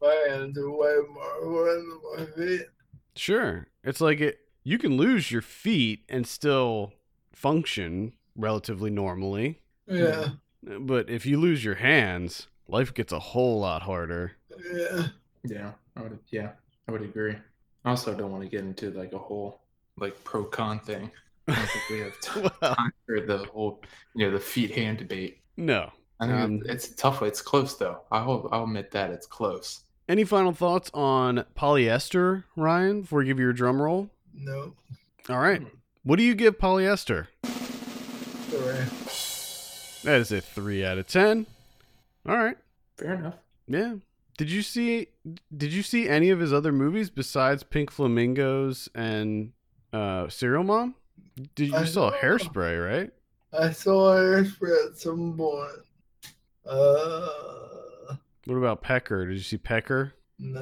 my 0.00 0.26
hands 0.28 0.56
are 0.58 0.70
way 0.70 0.96
more 1.42 1.68
important 1.68 2.02
than 2.16 2.26
my 2.26 2.32
feet. 2.32 2.66
Sure. 3.16 3.66
It's 3.82 4.00
like 4.00 4.20
it 4.20 4.38
you 4.62 4.78
can 4.78 4.96
lose 4.96 5.30
your 5.32 5.42
feet 5.42 6.04
and 6.08 6.26
still 6.26 6.92
function 7.32 8.12
relatively 8.36 8.90
normally. 8.90 9.60
Yeah, 9.88 10.30
But 10.66 11.08
if 11.08 11.24
you 11.26 11.38
lose 11.38 11.64
your 11.64 11.76
hands, 11.76 12.48
life 12.68 12.92
gets 12.92 13.12
a 13.12 13.18
whole 13.20 13.60
lot 13.60 13.82
harder. 13.82 14.32
yeah. 14.74 15.06
Yeah, 15.44 15.70
I 15.96 16.02
would. 16.02 16.18
Yeah, 16.30 16.50
I 16.88 16.92
would 16.92 17.02
agree. 17.02 17.36
I 17.84 17.90
also 17.90 18.14
don't 18.14 18.32
want 18.32 18.42
to 18.42 18.48
get 18.48 18.60
into 18.64 18.90
like 18.90 19.12
a 19.12 19.18
whole 19.18 19.60
like 19.96 20.22
pro 20.24 20.44
con 20.44 20.80
thing. 20.80 21.10
I 21.46 21.54
don't 21.54 21.68
think 21.68 21.88
we 21.90 21.98
have 22.00 22.20
t- 22.20 22.40
Well, 22.40 22.74
time 22.74 22.92
for 23.06 23.20
the 23.20 23.38
whole 23.52 23.80
you 24.16 24.26
know 24.26 24.32
the 24.32 24.40
feet 24.40 24.72
hand 24.74 24.98
debate. 24.98 25.38
no. 25.56 25.90
I 26.18 26.26
think 26.26 26.38
Um, 26.38 26.62
it's 26.64 26.88
a 26.90 26.96
tough. 26.96 27.22
It's 27.22 27.42
close 27.42 27.76
though. 27.76 28.00
I'll 28.10 28.48
I'll 28.50 28.64
admit 28.64 28.90
that 28.92 29.10
it's 29.10 29.26
close. 29.26 29.84
Any 30.08 30.24
final 30.24 30.52
thoughts 30.52 30.90
on 30.94 31.44
polyester, 31.56 32.44
Ryan, 32.56 33.02
before 33.02 33.18
we 33.20 33.26
give 33.26 33.38
you 33.38 33.44
your 33.44 33.52
drum 33.52 33.80
roll? 33.82 34.08
No, 34.34 34.72
All 35.28 35.38
right. 35.38 35.62
What 36.04 36.16
do 36.16 36.22
you 36.22 36.34
give 36.34 36.58
polyester? 36.58 37.26
Three. 40.06 40.12
That 40.12 40.20
is 40.20 40.32
a 40.32 40.40
3 40.40 40.84
out 40.84 40.98
of 40.98 41.06
10. 41.06 41.46
All 42.28 42.36
right. 42.36 42.56
Fair 42.96 43.14
enough. 43.14 43.34
Yeah. 43.68 43.94
Did 44.38 44.50
you 44.50 44.62
see 44.62 45.08
did 45.56 45.72
you 45.72 45.82
see 45.82 46.08
any 46.08 46.28
of 46.30 46.38
his 46.40 46.52
other 46.52 46.70
movies 46.72 47.08
besides 47.10 47.62
Pink 47.62 47.90
Flamingos 47.90 48.88
and 48.94 49.52
uh 49.92 50.28
Serial 50.28 50.62
Mom? 50.62 50.94
Did 51.54 51.68
you 51.68 51.76
I 51.76 51.84
saw 51.84 52.10
saw- 52.10 52.18
Hairspray, 52.18 52.86
right? 52.86 53.10
I 53.58 53.70
saw 53.72 54.14
Hairspray 54.14 54.90
at 54.90 54.98
some 54.98 55.36
point. 55.36 55.70
Uh, 56.66 58.16
What 58.46 58.56
about 58.56 58.82
Pecker? 58.82 59.26
Did 59.26 59.34
you 59.36 59.42
see 59.42 59.56
Pecker? 59.56 60.12
nah, 60.38 60.60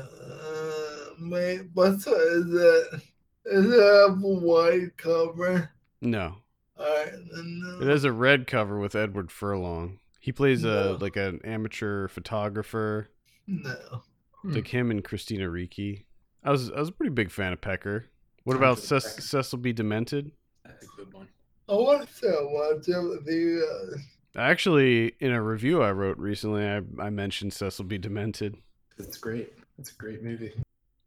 mate, 1.18 1.62
what's 1.74 2.06
is 2.06 2.54
it? 2.54 3.00
Is 3.46 3.66
it 3.66 3.82
have 3.82 4.22
a 4.22 4.26
white 4.28 4.96
cover? 4.96 5.70
No. 6.00 6.36
Alright, 6.78 7.12
then 7.32 7.78
It 7.82 7.86
has 7.86 8.04
a 8.04 8.12
red 8.12 8.46
cover 8.46 8.78
with 8.78 8.94
Edward 8.94 9.30
Furlong. 9.30 10.00
He 10.20 10.32
plays 10.32 10.64
a 10.64 10.96
like 11.00 11.16
an 11.16 11.40
amateur 11.44 12.08
photographer, 12.08 13.08
No. 13.46 14.02
Hmm. 14.42 14.52
like 14.54 14.66
him 14.68 14.90
and 14.90 15.04
Christina 15.04 15.48
Ricci. 15.50 16.06
I 16.42 16.50
was 16.50 16.70
I 16.70 16.80
was 16.80 16.88
a 16.88 16.92
pretty 16.92 17.12
big 17.12 17.30
fan 17.30 17.52
of 17.52 17.60
Pecker. 17.60 18.06
What 18.44 18.54
Sounds 18.54 18.60
about 18.60 18.76
like 18.78 18.84
Ces- 19.02 19.14
Pecker. 19.14 19.22
Cecil 19.22 19.58
B. 19.58 19.72
Demented? 19.72 20.30
That's 20.64 20.84
a 20.84 20.96
good 20.96 21.12
one. 21.12 21.28
I 21.68 21.72
want 21.74 22.08
to 22.20 22.38
watch 22.50 22.88
it 22.88 23.02
with 23.08 23.26
you 23.26 23.66
guys. 23.92 24.04
Actually, 24.36 25.14
in 25.20 25.30
a 25.32 25.40
review 25.40 25.80
I 25.82 25.92
wrote 25.92 26.18
recently, 26.18 26.66
I, 26.66 26.80
I 27.00 27.10
mentioned 27.10 27.52
Cecil 27.52 27.84
B. 27.84 27.98
Demented. 27.98 28.56
It's 28.98 29.16
great. 29.16 29.52
It's 29.78 29.92
a 29.92 29.94
great 29.94 30.22
movie. 30.22 30.52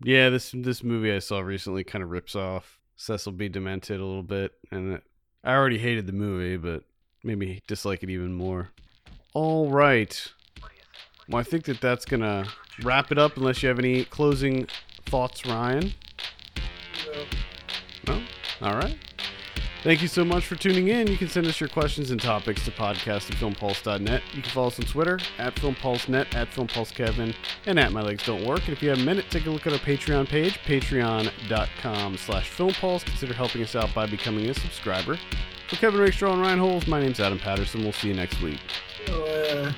Yeah, 0.03 0.29
this 0.29 0.51
this 0.55 0.83
movie 0.83 1.11
I 1.11 1.19
saw 1.19 1.39
recently 1.39 1.83
kind 1.83 2.03
of 2.03 2.09
rips 2.11 2.35
off 2.35 2.79
Cecil 2.95 3.33
B. 3.33 3.49
Demented 3.49 3.99
a 3.99 4.05
little 4.05 4.23
bit, 4.23 4.53
and 4.71 4.93
it, 4.93 5.03
I 5.47 5.55
already 5.55 5.77
hated 5.77 6.07
the 6.07 6.11
movie, 6.11 6.57
but 6.57 6.83
made 7.23 7.37
me 7.37 7.61
dislike 7.67 8.03
it 8.03 8.09
even 8.09 8.33
more. 8.33 8.71
All 9.33 9.69
right, 9.69 10.27
well, 11.29 11.39
I 11.39 11.43
think 11.43 11.63
that 11.65 11.79
that's 11.79 12.03
gonna 12.03 12.47
wrap 12.83 13.13
it 13.13 13.17
up. 13.17 13.37
Unless 13.37 13.63
you 13.63 13.69
have 13.69 13.79
any 13.79 14.03
closing 14.03 14.67
thoughts, 15.05 15.45
Ryan. 15.45 15.93
No. 17.05 17.23
No? 18.07 18.23
All 18.61 18.73
right. 18.73 18.97
Thank 19.87 20.01
you 20.01 20.09
so 20.09 20.25
much 20.25 20.45
for 20.45 20.57
tuning 20.57 20.89
in. 20.89 21.07
You 21.07 21.15
can 21.15 21.29
send 21.29 21.47
us 21.47 21.61
your 21.61 21.69
questions 21.69 22.11
and 22.11 22.21
topics 22.21 22.65
to 22.65 22.71
podcast 22.71 23.31
at 23.31 23.37
filmpulse.net. 23.37 24.21
You 24.33 24.41
can 24.41 24.51
follow 24.51 24.67
us 24.67 24.77
on 24.77 24.85
Twitter 24.85 25.17
at 25.37 25.55
filmpulsenet, 25.55 26.35
at 26.35 26.51
filmpulsekevin, 26.51 27.33
and 27.67 27.79
at 27.79 27.93
my 27.93 28.01
legs 28.01 28.25
don't 28.25 28.43
work. 28.43 28.59
And 28.67 28.73
if 28.73 28.83
you 28.83 28.89
have 28.89 28.99
a 28.99 29.03
minute, 29.03 29.27
take 29.29 29.45
a 29.45 29.49
look 29.49 29.65
at 29.65 29.71
our 29.71 29.79
Patreon 29.79 30.27
page, 30.27 30.59
patreon.com 30.65 32.17
slash 32.17 32.51
filmpulse. 32.51 33.05
Consider 33.05 33.33
helping 33.33 33.63
us 33.63 33.77
out 33.77 33.93
by 33.95 34.05
becoming 34.05 34.49
a 34.49 34.53
subscriber. 34.53 35.17
For 35.69 35.77
Kevin 35.77 36.01
Rakestraw 36.01 36.33
and 36.33 36.41
Ryan 36.41 36.59
Holes, 36.59 36.85
my 36.85 36.99
name's 36.99 37.21
Adam 37.21 37.39
Patterson. 37.39 37.81
We'll 37.81 37.93
see 37.93 38.09
you 38.09 38.13
next 38.13 38.41
week. 38.41 38.59
Yeah. 39.07 39.71